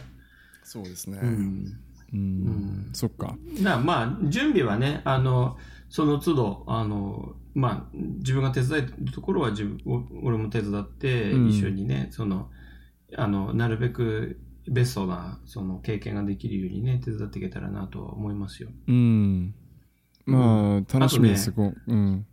[0.63, 1.29] そうですねうん。
[2.13, 5.57] うん、うんそっかだまあ、準備はね、あの、
[5.89, 12.49] その都度、あの、まあ、自分が手伝えるところは自分、お俺も手伝って、うん一緒にね、その、
[13.15, 18.69] あの、なるべくベストな、その経験ができるようにね、手伝っていけたらなとは思いますよ。
[18.87, 19.53] うん。
[20.25, 21.93] まあ楽しみです、こう。
[21.93, 22.25] うん。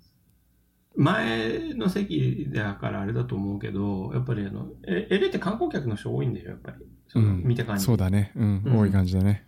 [0.97, 6.85] 前の席だからあれだと思うけど、やっぱりあの、え LA って観光客の人多いんでしょ、やっぱり。
[7.07, 7.43] そのうん。
[7.45, 7.85] 見た感じ。
[7.85, 8.63] そうだね、うん。
[8.65, 8.79] うん。
[8.79, 9.47] 多い感じだね。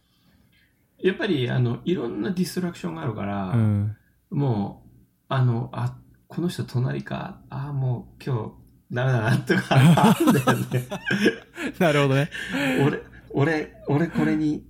[0.99, 3.97] やっぱり、あの、いろんなディストラクションがあるから、うん。
[4.31, 4.91] もう、
[5.29, 8.53] あの、あ、この人隣か、あ、もう今日
[8.93, 9.77] ダメだな、とか。
[11.79, 12.29] なるほどね。
[12.85, 14.65] 俺、俺、俺これに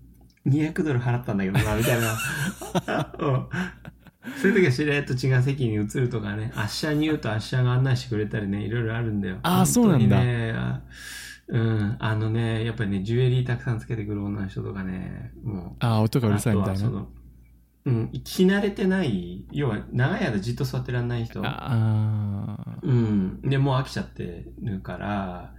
[0.46, 2.16] 200ドル払ったんだけどな、みたいな。
[3.18, 3.46] うん。
[4.40, 9.38] そういう時はしれっと違う席に移るとかね、アッシャーに言うとアッシャーが案内してくれたりね、いろいろあるんだよ。
[9.42, 10.20] あーそうなんだ。
[11.48, 17.06] うん、あのね、やっぱりね、ジュエリーたくさんつけてくる女の人とかね、もう、ああ音がうるさいみたいな
[17.86, 21.40] うん、着慣れてない、要は長い間じっと座ってらんない人。
[21.44, 23.40] ああうん。
[23.42, 25.54] で、もう飽きちゃってるから、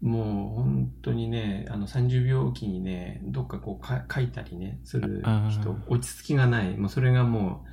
[0.00, 6.76] もう本当にね、あの30秒おきにね、どっかこうか書いたりね、するあ人ー、落ち着きがない。
[6.76, 7.64] もうそれがも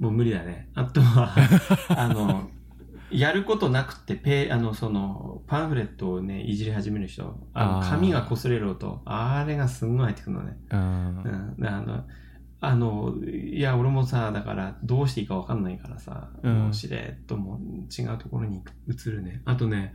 [0.00, 0.68] う、もう無理だね。
[0.74, 1.34] あとは、
[1.96, 2.50] あの、
[3.10, 10.56] やることなくて、ペあの、その、パンフレットをね、いじり始める人、あの紙が擦れる音、あれがすんごい入ってくるのね。
[10.70, 12.04] あーうん、あの、
[12.60, 19.42] あの、いや、俺もさ、だから、どうしていいかわかんないからさ、うんもうしれっともう違うところに移るね。
[19.44, 19.94] あとね、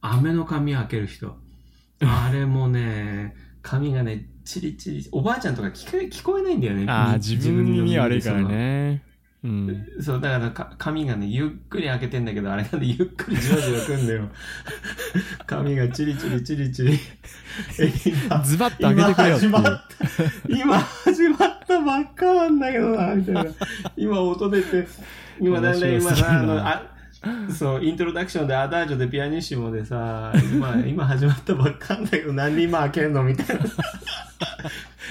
[0.00, 1.36] 飴の紙開ける人。
[2.00, 6.86] あれもね、紙がね、チリチリ、おばあちゃんとか聞こえ聞こえないんだよね。
[6.88, 8.42] あーみ自分に悪いから。
[8.42, 9.02] ね
[9.42, 14.28] うんそう、だからか紙がね、ゆっくり開けてんだけど、あれがね、ゆっくりじわじわくんだよ。
[15.46, 16.98] 紙がチリチリチリチリ。
[18.44, 20.54] ズバッと開けてくれよっ今始まった。
[20.54, 23.46] 今始まったばっかなんだけどな、みたいな。
[23.96, 24.86] 今音出て、
[25.40, 26.82] 今だんだん今さ、あの、あ
[27.50, 33.64] そう、イントロダクションでアダージョでピアニッシモでさ、今、今始まったばっかなんだけど、なんで今開けんのみたいな。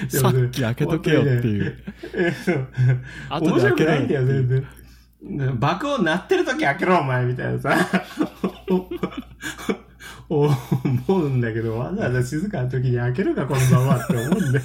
[0.08, 1.84] さっき開けとけよっていう
[2.14, 2.68] えそう
[3.40, 4.66] 面白くないんだよ、全然。
[5.58, 7.76] 爆音鳴ってる時開けろ、お前みたいなさ。
[10.28, 10.48] 思
[11.08, 14.64] うんだけど、わざわざ静かな時に開けるか、このままって思うんだよ。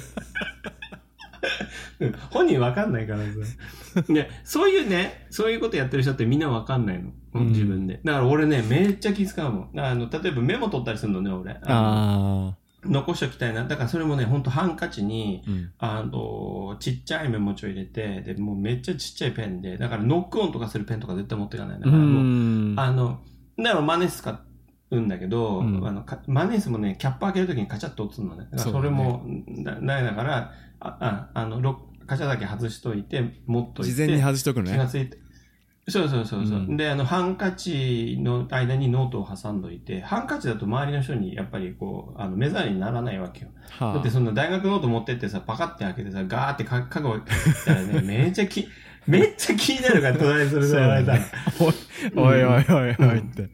[2.30, 4.02] 本人わかんないからさ。
[4.08, 7.10] ね、そういうね、そういうことやってる人ってみんなわかんないの。
[7.34, 8.00] うん自分で。
[8.04, 9.80] だから俺ね、めっちゃ気遣うもん。
[9.80, 11.54] あの、例えばメモ取ったりするのね、俺。
[11.54, 12.56] のあ
[12.88, 13.64] 残しときたいな。
[13.64, 15.42] だからそれもね、ほんとハンカチに、
[15.78, 21.80] あうんあの、ちっちゃいメモ帳入れて、で、もうめっちゃちっちゃいペンで、だからノックオンとかするペンとか絶対持っていかない。
[21.80, 23.20] だうからもう、んあの、
[23.58, 24.40] だからマネス使
[24.90, 28.46] うんだけど、うんあのかマネスもね、キャップ開けるときにカチャッと落ちるのね。
[28.50, 33.92] だからそれも、なないだから、あ、ああの、ロカチャだけ外しといて、持っといて。
[33.92, 34.72] 事前に外しとくのね。
[34.72, 35.18] 気がついて。
[35.88, 36.76] そうそうそうそう、うん。
[36.76, 43.50] で、あの、ハンカチの間にノートを挟んどいて、ハンカチだと周りの人にやっぱりこう、あの、目障りにならないわけよ。
[43.78, 47.24] だはってそんな大学ノート持ってってさ、パカって開けてさ、ガーって書書く
[47.64, 48.68] たらね、めっちゃき、
[49.06, 51.18] めっちゃ気になるから、隣にそれでやられたら。
[51.18, 51.24] あ。
[52.16, 53.48] おいおいおいおいって。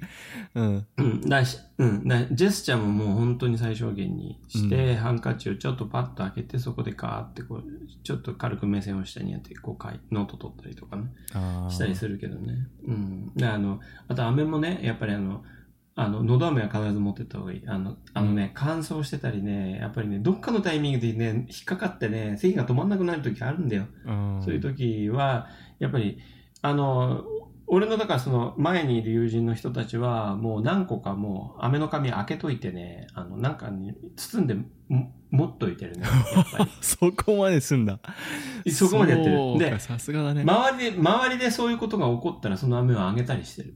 [0.55, 0.87] うん。
[0.99, 7.65] うん、だし、うん、だジェスチャーももう本当に最小限にして、ハンカチをちょっとパッと開けて、そこでガーってこう、
[8.03, 11.05] ちょっと軽く目線を下にやって、こう書い、ノート取ったりとかね、
[11.71, 12.67] したりするけどね。
[12.87, 13.33] うん。
[13.35, 15.43] で、あの、あと飴もね、やっぱりあの、
[15.95, 17.63] あの、のど飴は必ず持ってった方がいい。
[17.67, 23.87] あの、あのね、乾燥してたりね、やっぱりね、どっかのタイミングでね、引っかかってね、咳が止まんなくなる時あるんだよ。
[24.07, 26.19] うんそういう時は、やっぱり、
[26.63, 27.25] あの、
[27.67, 34.65] 俺のだからその前にいる友人の人たちはもう何個かもう飴の紙開けといてね、あのなんかに包んでも
[35.31, 36.03] 持っといてるね。
[36.35, 37.99] やっぱ そこまですんだ。
[38.67, 38.73] り。
[38.73, 39.59] そこまでやってる。
[39.59, 40.43] でさすがだね。
[40.43, 43.75] 周りで、周りでそういうことが起こったらその飴をあげたりしてる。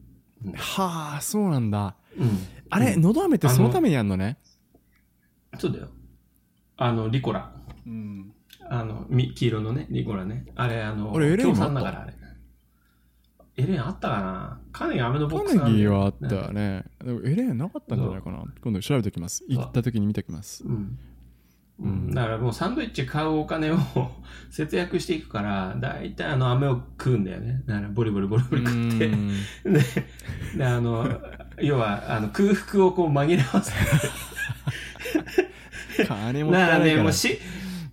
[0.55, 1.97] はあ、そうなんだ。
[2.19, 2.39] うん。
[2.71, 4.39] あれ、うんのど飴ってそのためにやんのね？
[5.59, 5.89] そうだよ。
[6.77, 7.53] あの、リコラ。
[7.87, 8.33] うん。
[8.69, 10.47] あの、み黄色のね、リコラね。
[10.57, 11.81] あれ、あの、俺エレンもあった？
[11.83, 12.15] からあれ。
[13.59, 14.61] エレンあったかな？
[14.73, 16.85] カネギ飴のボッカネクスなんだよギーはあったよね。
[17.03, 18.45] でもエレンなかったんじゃないかな？
[18.63, 19.45] 今度調べておきます。
[19.49, 20.63] 行った時に見ておきます。
[20.65, 20.73] うん。
[20.73, 20.99] うん
[21.79, 23.77] うん、だからもうサンドイッチ買うお金を
[24.51, 27.63] 節約していくから、だいたいあの飴を食うんだよね。
[27.67, 29.07] だからボリボリボリボリ食って。
[29.09, 29.29] うん
[29.65, 29.81] で、
[30.57, 31.21] であの、
[31.61, 33.79] 要はあの空腹をこう紛らわせて。
[36.07, 37.03] 金もだか。
[37.03, 37.13] も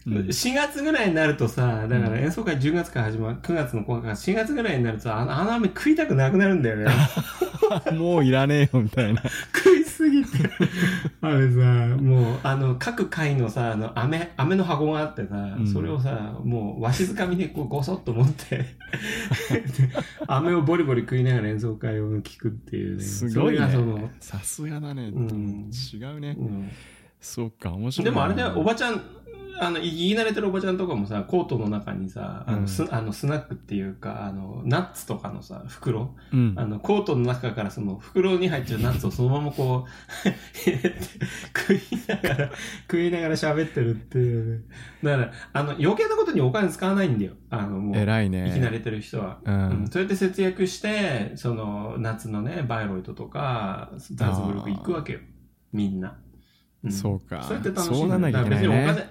[0.06, 6.88] 4月ぐらいになるとさ、だから演奏会10月から始まる、9月の後半から4月ぐらいになると、あのあの飴食いたくなくなるんだよね。
[7.98, 9.24] もういらねえよ、みたいな。
[9.56, 10.30] 食いすぎて。
[11.22, 11.58] あれさ、
[12.02, 18.66] もう、あの、各回のさ、あの、飴、飴の箱があってさ、うんそれをさ、もう、わしづかみでこう、ごそっと持って、 で
[20.28, 23.04] 飴をボリボリ食いながら演奏会を聞くっていうね。
[23.04, 24.12] すごいそれがそのね。
[24.20, 25.08] さすがだね。
[25.14, 26.36] うん違うね。
[26.38, 26.70] うん
[27.24, 28.12] そうか、面白いな。
[28.12, 29.02] でもあれだよ、おばちゃん、
[29.60, 39.86] あの、言い慣れてるおばちゃんとかもさ、コートの中にさ、あの、うんスあのスナックっていうか、あの、ナッツとかのさ、袋、うんあの、コートの中からその袋に入ってるナッツをそのままこ
[40.26, 40.30] う、
[40.70, 41.02] 入れて、
[41.56, 42.52] 食いながら、
[42.90, 44.64] 食いながら喋ってるっていうね。
[45.04, 47.34] だから、あの、余計なことにお金使わないんだよ。
[47.50, 48.52] あの、もう、偉いね。
[48.54, 49.40] 生き慣れてる人は。
[49.46, 49.88] ううんん。
[49.88, 55.20] そうやって節約して、その、夏のね、バイロイトとか、ザーズブルク行くわけよ。
[55.72, 56.18] みんな。
[56.88, 59.06] んそうかそうやって楽しんでそうなら別にお金、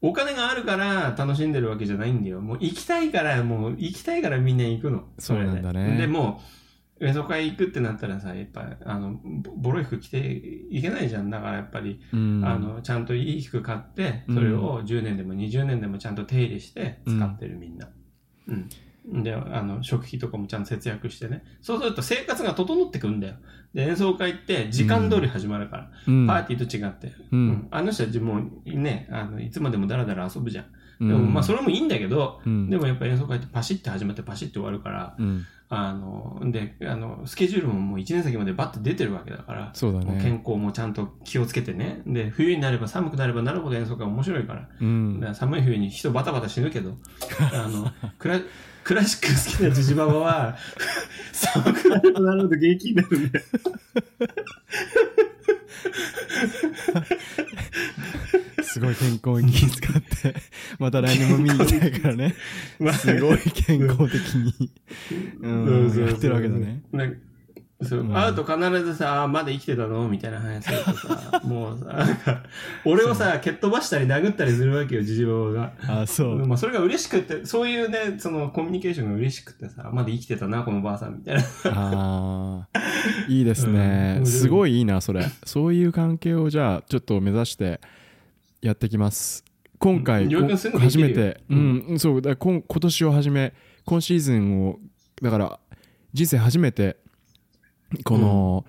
[0.00, 2.40] お金があるから楽しんでるわけじゃないんだよ。
[2.40, 5.04] もう行きたいから、もう行きたいからみんな行くの。
[5.18, 6.40] そうなんだねででも、
[7.00, 11.30] 演奏会行くってなったらさ、やっぱ、あの、ボボロい服着ていけないじゃん。
[11.30, 12.42] だからやっぱり、うん。
[12.44, 17.88] あの、ちゃんといい服買って、それを10年でも20年でもちゃんと手入れして使ってるみんな。
[18.48, 18.68] うん。
[19.10, 21.44] で、あの、食費とかもちゃんと節約してね。
[21.62, 23.34] そうすると生活が整ってくんだよ。
[23.74, 25.90] で、演奏会って時間通り始まるから。
[26.06, 27.08] うん、パーティーと違って。
[27.08, 27.14] う。
[27.32, 27.68] うんん。
[27.70, 30.64] あの人たちもうね、あの、いつまでもダラダラ遊ぶじゃん。
[30.64, 40.18] うんでも、まあ、それもいいんだけど、うん、でもやっぱ演奏会ってパシッて始まってパシッて終わるから、うん、あの、で、あの、スケジュールももう1年先までバッて出てるわけだから、そうだね。
[40.22, 42.02] 健康もちゃんと気をつけてね。
[42.06, 44.68] で、冬になれば寒くなればなるほど演奏会面白いから。
[44.80, 46.96] うんだから寒い冬に人バタバタ死ぬけど、
[47.52, 48.40] あの、クラ
[48.88, 50.56] クラシック好きなジジババは、
[51.30, 53.44] 寒くなればなるほど元気になるんだよ。
[58.62, 60.34] すごい健康に気遣って、
[60.78, 62.34] また来年も見に行きたいからね。
[62.98, 64.70] すごい健康的に、
[65.42, 66.80] うん、やってるわけだね。
[66.90, 67.18] なんか
[67.80, 70.08] そう、うん会うと必ずさ、あまだ生きてたの？
[70.08, 72.42] みたいな話するとさ、 もうさ、なんか、
[72.84, 75.72] 俺をさ、蹴っ飛ばしたり殴ったりするわけよ、ジジババが。
[76.02, 76.46] あ、そう。
[76.46, 81.42] まあ、それが嬉しくって、そういうね、そのコミュニケーションが嬉しくてさ、まだ生きてたな、このばあさん、みたいな。
[81.66, 82.80] ああ、
[83.28, 84.22] いいですねう。
[84.22, 85.24] んすごいいいな、それ。
[85.44, 87.80] そういう関係をじゃあ、ちょっと目指して
[88.60, 89.44] やってきます。
[89.78, 93.54] 今回、初めて、ううんん、そう、だ今今年をはじめ、
[93.84, 94.80] 今シーズンを、
[95.22, 95.60] だから、
[96.12, 96.96] 人生初めて、
[98.04, 98.64] この、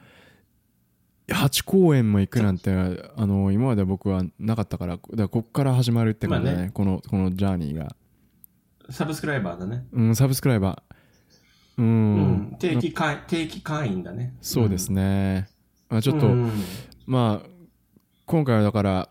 [1.28, 2.72] 8公演も行くなんて、
[3.16, 7.96] あの、今まで僕はなかったから、だからこっから始まるって感じだね、まあねこの、このジャーニーが。
[8.90, 9.86] サブスクライバーだね。
[9.92, 11.82] うん、サブスクライバー。
[11.82, 12.56] う、うんん。
[12.60, 14.36] 定期会、定期会員だね。
[14.42, 15.48] そうですね。
[15.90, 16.28] まあ、ちちょっと、
[17.06, 17.50] まあ、
[18.26, 19.10] 今回はだから、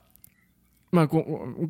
[0.91, 1.25] まあ、こ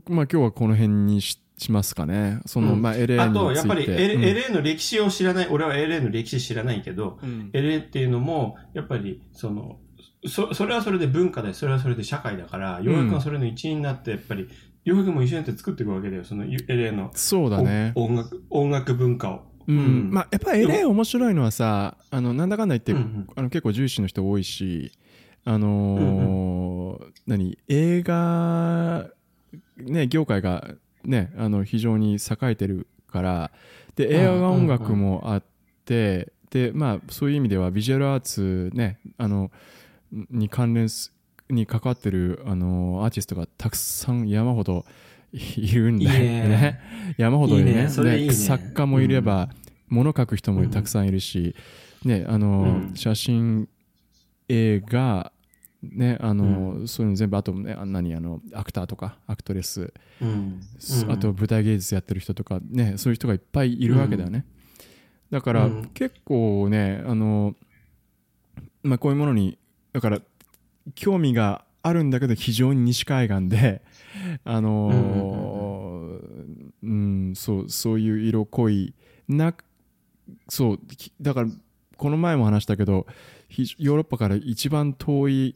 [0.09, 2.41] まあ、今日はこの辺にししますかね。
[2.47, 2.83] その、うん。
[2.83, 3.33] まあ、LA あ。
[3.33, 7.51] と、やっぱり L、うん LA の歴史を知らない、俺は LA の歴史知らないけど、うん。
[7.53, 9.79] LA っていうのも、やっぱり、その、
[10.27, 14.49] そそれはそれで文化で、それはそれで社会だから、ようやくそれの一員になって、やっぱり、
[14.85, 17.93] 洋平君も一緒になって作っていくわけだよ、その LA のそうだね。
[17.95, 19.43] お音楽音楽文化を。
[19.67, 19.79] うん。
[19.79, 20.11] うん。
[20.11, 23.27] まあ、やっぱり LA 面白いのはさあのなんだかんだ言って、うんうん。
[23.37, 24.93] あの結構重視の人多いし
[25.45, 27.59] あのー何？
[27.69, 29.07] 映画、
[29.77, 30.67] ね、業界が、
[31.09, 33.51] ね、あの非常に栄えてるから
[33.97, 35.43] で映画音楽もあっ
[35.85, 39.51] て、でまあ、そういう意味ではビジュアルアーツ、ね、あの
[40.13, 41.13] に関連す
[41.51, 44.85] に関わってるあのアーティストがたくさん山ほど
[45.33, 46.49] いるんだよね。
[46.49, 46.81] ね。
[47.17, 47.89] 山ほどいるね。
[47.89, 48.33] ね。
[48.33, 49.51] 作家もいれば、
[49.89, 51.55] 物書く人もたくさんいるし、
[52.05, 52.97] ねあのうん。
[52.97, 53.69] 写真
[54.49, 55.33] 映画
[55.83, 60.61] ねあのそういうの全部あとねあ何あのアクターとかアクトレス、うん。
[61.03, 61.11] うん。
[61.11, 64.45] あと舞台芸術やってる人とかねそういう人がいっぱいいるわけだよね、
[65.31, 65.85] だから、うん。
[65.95, 67.55] 結構ねあの
[68.83, 69.59] まあこういうものに
[69.93, 70.21] だから
[70.95, 73.83] 興味があるんだけど非常に西海岸で
[74.45, 76.21] あの
[76.83, 78.95] うんそうそういう色濃い
[79.29, 79.55] な
[80.49, 81.49] そうきだから
[81.97, 83.07] この前も話したけど
[83.49, 85.55] ひヨーロッパから一番遠い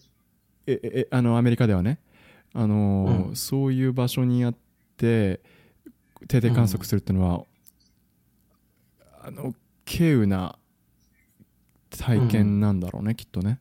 [0.66, 1.98] ええあのアメリカではね
[2.54, 4.54] あの、うんそういう場所にあっ
[4.96, 5.40] て
[6.28, 7.44] 定点観測するっていうのは、
[9.22, 9.54] あの
[9.90, 10.58] 稀有な
[11.90, 13.60] 体験なんだろうね、きっとね。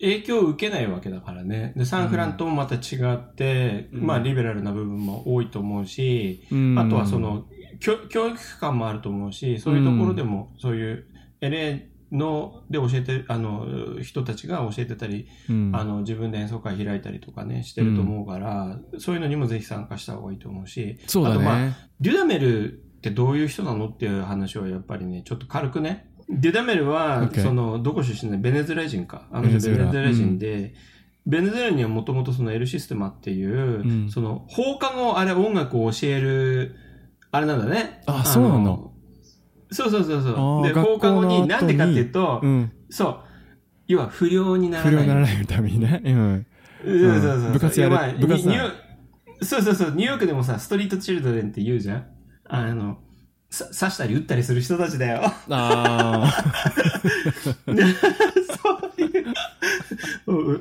[0.00, 1.74] 影響を受けないわけだからね。
[1.76, 2.78] で、サンフランともまた違
[3.14, 7.44] って、うんまあ、リベラルな部分も多いと思うし、うんあとはその、
[7.80, 11.06] 教教育機関もあると思うし、そういうところでも、そういう
[11.40, 11.82] LA
[12.12, 13.66] ので教えて、あの、
[14.02, 21.76] 人たちが教えてたり、うんあの、自分で演奏会開いたりとかね、してると思うから、そういうのにもぜひ参加した方がいいと思うし、そうだあとまあね。
[22.00, 26.10] デュダメルってどういう人なのっていう話をやっぱりね、ちょっと軽くね。
[26.28, 29.28] デュダメルは、その、どこ出身でベネズエラ人か。
[29.32, 30.74] あの人ベネズエラ人で、
[31.26, 36.76] ベネズエラにはもともとその L システマっていう、うんその放課後あれ音楽を教える、
[37.30, 38.02] あれなんだね。
[38.06, 38.89] あそうなんだの
[39.72, 40.34] そうそうそうあそう。
[40.64, 42.72] ーで、放課後になんでかっていうと、うん。
[42.90, 43.18] そう。
[43.88, 44.94] 要は不良になら不ない。
[44.96, 46.00] 良にならないためにね。
[46.04, 46.46] うん。
[46.84, 48.10] そうそうそうそう部活やれいまあ
[49.42, 52.04] そうそうそう、ニューヨークでもさ、ストリートチルドレンって言うじゃん？
[52.48, 52.98] あの、
[53.50, 55.22] さ刺したり撃ったりする人たちだよ。
[55.50, 56.30] あ
[57.66, 57.72] そ
[58.98, 59.26] ういう。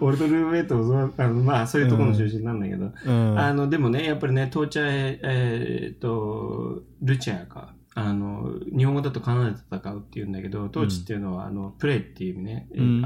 [0.01, 2.91] お俺とルームメイトもあの、まあ、そういうところの出身なんだけど、あ。
[3.05, 3.39] うん。
[3.39, 7.73] あの、でもね、やっぱりね、トーチャー、えーっと、ルチャーか。
[7.99, 12.67] あの、日本語だとカナダで戦うっていうんだけど、トーチっていうのは、あの、プレイっていう意味ね。
[12.73, 13.05] うん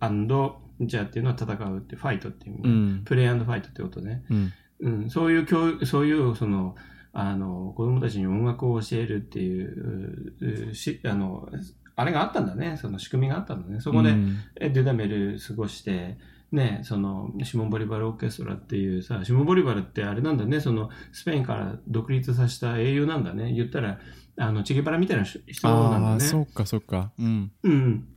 [0.00, 2.70] アンド、ルチャーっていうのは戦うって、ファイトっていう意味ね。
[2.70, 3.04] うん。
[3.04, 4.24] プレイファイトってことね。
[4.30, 4.52] うん。
[4.80, 6.76] うん、そういう教育、そういう、その、
[7.12, 11.48] あの、子供たちに音楽を教えるっていう、し、あの、
[11.96, 12.76] あれがあったんだね。
[12.76, 13.80] その仕組みがあったんだね。
[13.80, 16.16] そこで、うんえデュダメル過ごして、
[16.52, 23.52] ね、その、シモン・ボリバル・オーケストラっていうさ、シモン・ボリバルってあれなんだね、その、スペインから独立させた英雄なんだね。
[23.52, 23.98] 言ったら、
[24.38, 26.20] あの、チゲバラみたいな人なんだああ、ね。
[26.20, 27.10] そっかそっか。
[27.18, 27.52] うん。
[27.62, 28.08] うん。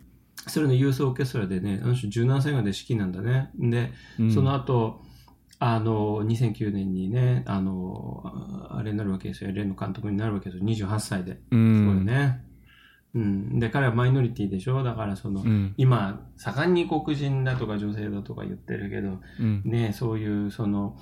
[0.48, 3.50] それのユースオーケストラでね、あの人17歳まで指揮なんだね。
[3.56, 5.02] で、うんその後、
[5.60, 8.24] あの、2009年にね、あの、
[8.72, 9.52] ああれになるわけですよ。
[9.52, 10.66] レンの監督になるわけですよ。
[10.66, 11.34] 28歳で。
[11.34, 12.06] うすごいん。
[12.06, 12.44] ね。
[13.14, 13.60] うん。
[13.60, 14.82] で、彼はマイノリティでしょ？
[14.84, 15.74] だからその、うん。
[15.78, 19.62] 今、盛んに黒人だとか女性だとか言ってるけど、うん。
[19.66, 20.98] ね、そういう、その、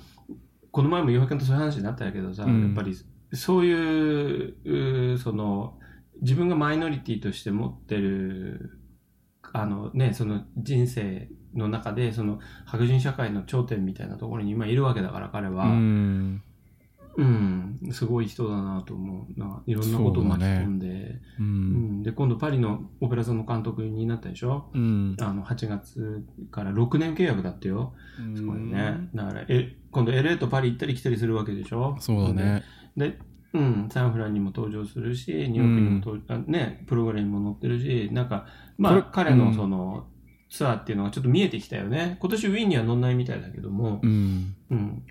[0.72, 2.94] この前も洋平君とそういう話になったけどさ、うんやっぱり、
[3.32, 5.78] そういう、うその、
[6.22, 8.78] 自分がマイノリティとして持ってる、
[9.52, 15.66] あのね、その人生の中で、その白人社会の頂点みたいなところに今いるわけだから、彼は。
[15.66, 16.42] うん。
[17.16, 19.62] うん、すごい人だなと思うな。
[19.66, 21.42] いろんなことを巻き込んで、う。
[21.42, 22.02] うんん。
[22.04, 24.70] で、今度パリのオペラ座の監督になったでしょ？
[24.72, 25.16] うん。
[25.20, 27.94] あの、8月から6年契約だってよ。
[28.36, 29.10] すごいね。
[29.12, 31.96] だから、え、今度 LA とパリ行ったり来たりするわけでしょ？
[31.98, 32.32] そうだ。
[32.32, 32.62] ね。
[32.96, 33.18] で、
[33.52, 38.46] うん、サンフランにも登場するし、ニューヨークにも登場、あね、プログラムにも載ってるし、なんか、
[38.78, 40.06] まあ、彼のその、
[40.50, 42.16] ツアーっていうのがちょっと見えてきたよね。
[42.20, 44.54] 今年ウィーンには乗んないみたいだけどもう、ん。
[44.70, 45.02] うん。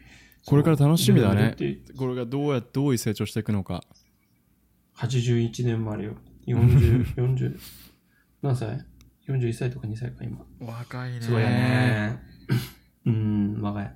[0.45, 1.55] これから楽しみだね
[1.97, 3.83] これがどうやどういう成長していくのか。
[4.97, 6.13] 81年もあるよ。
[6.47, 7.57] 40、 40、
[8.41, 8.85] 何歳
[9.27, 10.45] ?41 歳とか2歳か、今。
[10.59, 12.19] 若いねすごいよね。
[13.05, 13.95] うん、若い。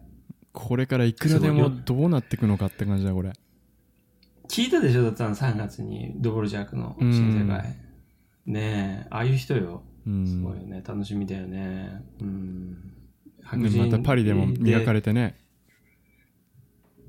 [0.53, 3.33] これからいくらでもどうなっていくのかって感じだ、これ。
[4.53, 5.03] 聞いたでしょ？
[5.03, 7.75] だってあの3月にドボルジャークの新世界。
[8.45, 9.81] ねえ、ああいう人よ。
[10.05, 10.27] うん。
[10.27, 10.83] すごいよね。
[10.87, 12.03] 楽しみだよね。
[12.21, 12.77] うん。
[13.63, 15.35] でまたパリでも磨かれれてね。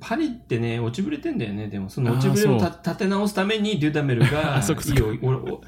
[0.01, 1.68] パリってね、落ちぶれてんだよね。
[1.68, 5.62] でも、その落ちぶれを立て直すためにデュダメルが、 いいよ、俺、お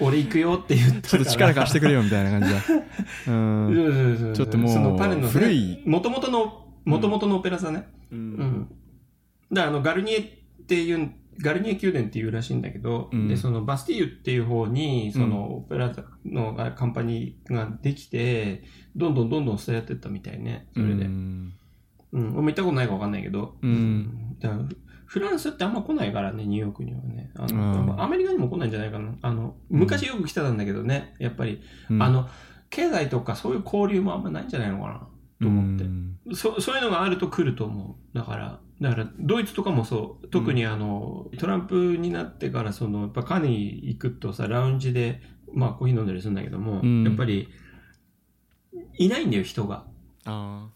[0.00, 1.08] 俺行くよって言った。
[1.08, 2.56] ちょっと力貸してくれよみたいな感じだ。
[3.32, 3.74] うん。
[3.74, 7.86] そうそうそうそうちょっともうそのパリのね古い元々の、元々のオペラ座ね。
[8.10, 8.68] ううんん。
[9.52, 13.28] だからあのガルニエっていう、ガルニエ宮殿っていうらしいんだけど、うん。
[13.28, 18.64] で、そのバスティーユっていう方に、そのオペラ座のあカンパニーができて、
[18.96, 20.92] どんどんどんどん伝えてったみたいね、それで。
[20.92, 21.54] ううん、ん
[22.12, 24.36] 俺も行ったことないか分かんないけど、うん。
[24.40, 24.64] だから
[25.06, 27.30] フランスってあんま来ないからね、ニューヨークにはね。
[27.36, 27.86] あうん。
[27.86, 29.14] のアメリカにも来ないんじゃないかな。
[29.22, 31.60] あの、昔よく来てたんだけどね、やっぱり、
[31.90, 32.02] うん。
[32.02, 32.28] あの、
[32.70, 35.08] 経済とかそういう交流もあんまないんじゃないのかな、
[35.40, 35.84] と思って。
[35.84, 36.18] うん。
[36.32, 38.16] そそういうのがあると来ると思う。
[38.16, 40.28] だから、だから、ドイツとかもそう。
[40.28, 45.20] 特にあの、トランプになってから、その、やっぱカニ行くとさ、ラウンジで、
[45.52, 47.48] まあコーヒー飲んだりするんだけども、うんやっぱり、
[48.98, 49.84] いないんだよ、人が。
[50.24, 50.68] あ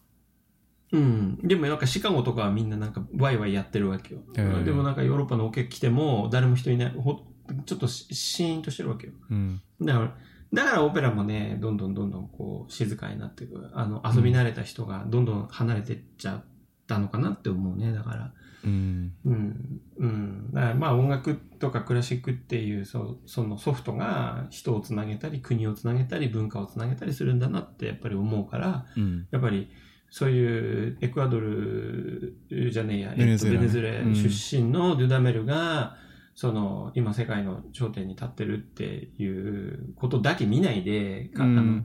[0.92, 1.38] うん。
[1.42, 4.20] でもなんかシカゴとかはみんななんかワイワイやってるわけよ。
[4.36, 6.90] へえでもなんかヨーロッパのオケ来ても誰も人いない。
[6.90, 7.26] ほ
[7.66, 9.12] ちょっとしシーンとしてるわけよ。
[9.30, 10.16] ーうんだから、
[10.52, 13.70] だからオペラもね、どんどんどんどんこう静かになっていく。
[13.74, 16.44] あの、遊び慣れた人がどんどん離れてっちゃっ
[16.88, 17.92] たのかなって思うね。
[17.92, 18.32] だから。
[18.64, 20.50] うんうん。
[20.52, 29.70] まあ音楽とかクラシックっていうそそのソフトが人をつなげたり、国をつなげたり、文化をつなげたりするんだなってやっぱり思うから、うんやっぱり
[30.10, 32.36] そういうエクアドル
[32.72, 35.96] じゃねえや、ベネズエラねえっとベネズエラ出身のドゥダメルが、
[36.34, 41.84] その今世界の頂点に立ってるっていうことだけ見ないで、かうんあの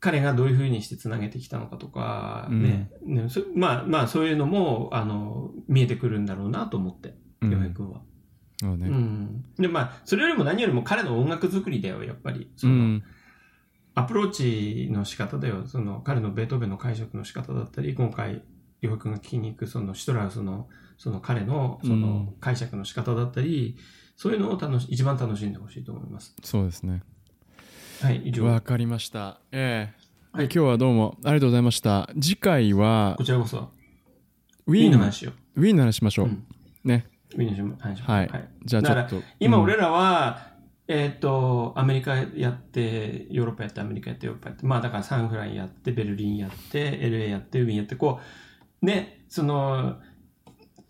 [0.00, 2.90] 彼がどういうふうにしてつなげてきたのかとか、うんね
[3.54, 8.00] まあまあそういうのもあの見えてくるんだろうなと思って、うん洋平君は。
[8.58, 12.50] そうねうん、でまあそれよりも何よりも彼の音楽作りだよやっぱり。
[12.56, 13.04] そのうん
[13.94, 15.66] アプローチの仕方だよ。
[15.66, 18.42] その彼のベートーベンの解釈の仕方だったり、今回、
[18.80, 23.76] 洋平君が聞きに行くそのシュトラウスのその彼のその解釈の仕方だったり、
[24.16, 26.34] そういうのを楽し一番楽しんでほしいと思います。
[26.42, 27.02] そうですね
[28.02, 28.46] はい、以上。
[28.46, 29.40] わかりました。
[29.52, 30.00] ええ。
[30.32, 30.44] はい。
[30.46, 32.08] 今日はどうもありがとうございました。
[32.18, 33.68] 次回はこちらこそ、
[34.66, 34.92] ウィーン。
[34.92, 35.32] の話を。
[35.54, 36.46] ウィーンの話しましょう、うん。
[36.82, 37.06] ね。
[37.34, 38.04] ウィーンの話を。
[38.04, 38.30] はい。
[38.64, 39.16] じゃあちょっと。
[39.16, 39.22] うん。
[39.38, 40.50] 今俺らは、
[40.88, 48.18] えっ、と、アメリカやって、ヨーロッパやって、アメリカやって、ヨーロッパやって、まあだからサンフランやって、ベルリンやって、LA やって、ウィーンやって、こ
[48.82, 49.98] う、ね、その、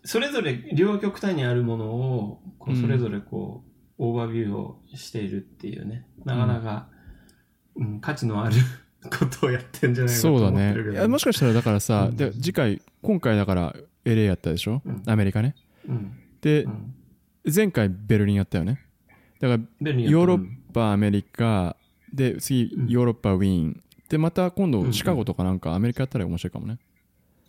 [0.05, 2.81] それぞれ両極端にあるものを、こううん。
[2.81, 6.87] それぞれこう、オーバービューをしているっていうね、なかなか、
[7.75, 8.55] うん価値のある
[9.03, 10.91] ことをやってんじゃないかとそうだ思ってるけど。
[10.93, 10.99] ね。
[10.99, 12.17] いやもしかしたらだからさ、うん。
[12.17, 15.03] で次回今回だから LA やったでしょ、うん。
[15.05, 15.55] アメリカね。
[15.87, 16.11] うん。
[16.41, 16.93] で、うん。
[17.53, 18.85] 前回ベルリンやったよね。
[19.39, 21.75] だからヨーロッパアメリカ
[22.13, 22.87] で次うん。
[22.87, 23.83] ヨーロッパウィーン。
[24.09, 24.71] でまた今うん。
[24.71, 26.77] 度シカゴとかなんかアメリカやったら面白いかもね、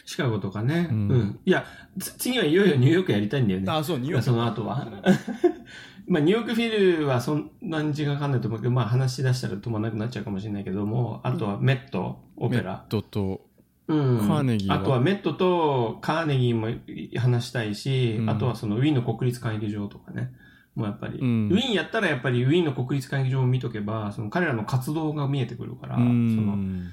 [0.04, 0.88] シカゴとかね。
[0.90, 1.08] ううん。
[1.08, 1.40] ん。
[1.44, 1.64] いや、
[1.98, 3.70] つ次はいよいよニューヨークやりたいんだよね。
[3.70, 4.86] あそうニその後は。
[6.06, 12.62] まあ、ニューヨークフィルはそんなに時間かかんないと思うけど、まあ話し出したら止まらなくなっちゃうかもしれないけども、あとはメット、オペラ。
[12.62, 13.46] メットと
[13.88, 14.18] うん。
[14.26, 14.76] カーネギーは？
[14.76, 16.68] あとはメットとカーネギーも
[17.20, 20.32] 話したいし、うんあとはそのウィーンの国立歌劇場とかね。
[20.74, 26.88] もうやっぱり、うんウィーンやったらやっぱりウィーンの国立歌劇場を見とけば、その彼らの活動が見えてくるから、うそのん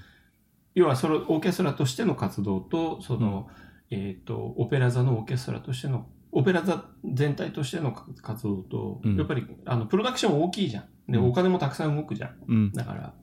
[0.75, 3.47] 要はそのオーケストラとしての活動と、その、
[3.89, 11.11] えっ、と、オペラ座のオーケストラとしての、オペラ座全体としての活動と、うんやっぱり、あの、プロダクション大きいじゃん。
[11.11, 12.35] で、うんお金もたくさん動くじゃん。
[12.47, 13.13] うんだから、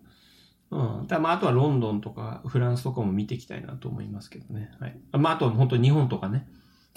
[0.70, 1.06] うん。
[1.06, 4.70] だまあ、あとはロンドンとかフランスとかも見ていきたいなと思いますけどね。
[4.80, 4.98] はい。
[5.12, 6.48] まあ、あとは本当に日本とかね。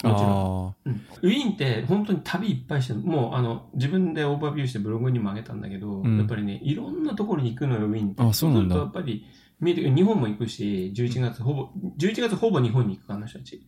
[0.02, 0.96] もちろん。
[1.22, 3.00] ウィーンって本当に旅いっぱいしてる。
[3.00, 8.22] もう、あの、自分でオーバービューしてブログにも上げたんだけど、うんやっぱりね、いろんなところに行くのよ、ウィーンって。
[8.22, 9.26] あそうなんだするとやっぱり、
[9.60, 11.68] 見えてくる日本も行くし、11月ほぼ、
[11.98, 13.62] 11月ほぼ日本に行くから、あの人たち。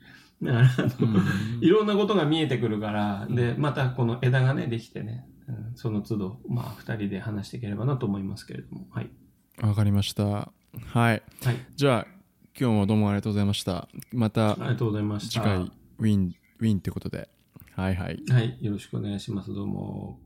[1.60, 9.10] いろんなことが見えてくるから、うんで、またこの枝がね、できてね、うんその都度、まあ、二人で話していければなと思いますけれども、はい。
[9.60, 10.52] わかりましたはい
[10.94, 11.22] はい。
[11.76, 12.06] じゃあ
[12.58, 15.40] 今日もどうもありがとうございましたまたありがとうございました。
[15.40, 17.28] 次回ウィーンウィーンってことで
[17.74, 18.58] はいはいはい。
[18.60, 19.52] よろしくお願いします。
[19.54, 20.18] どうも。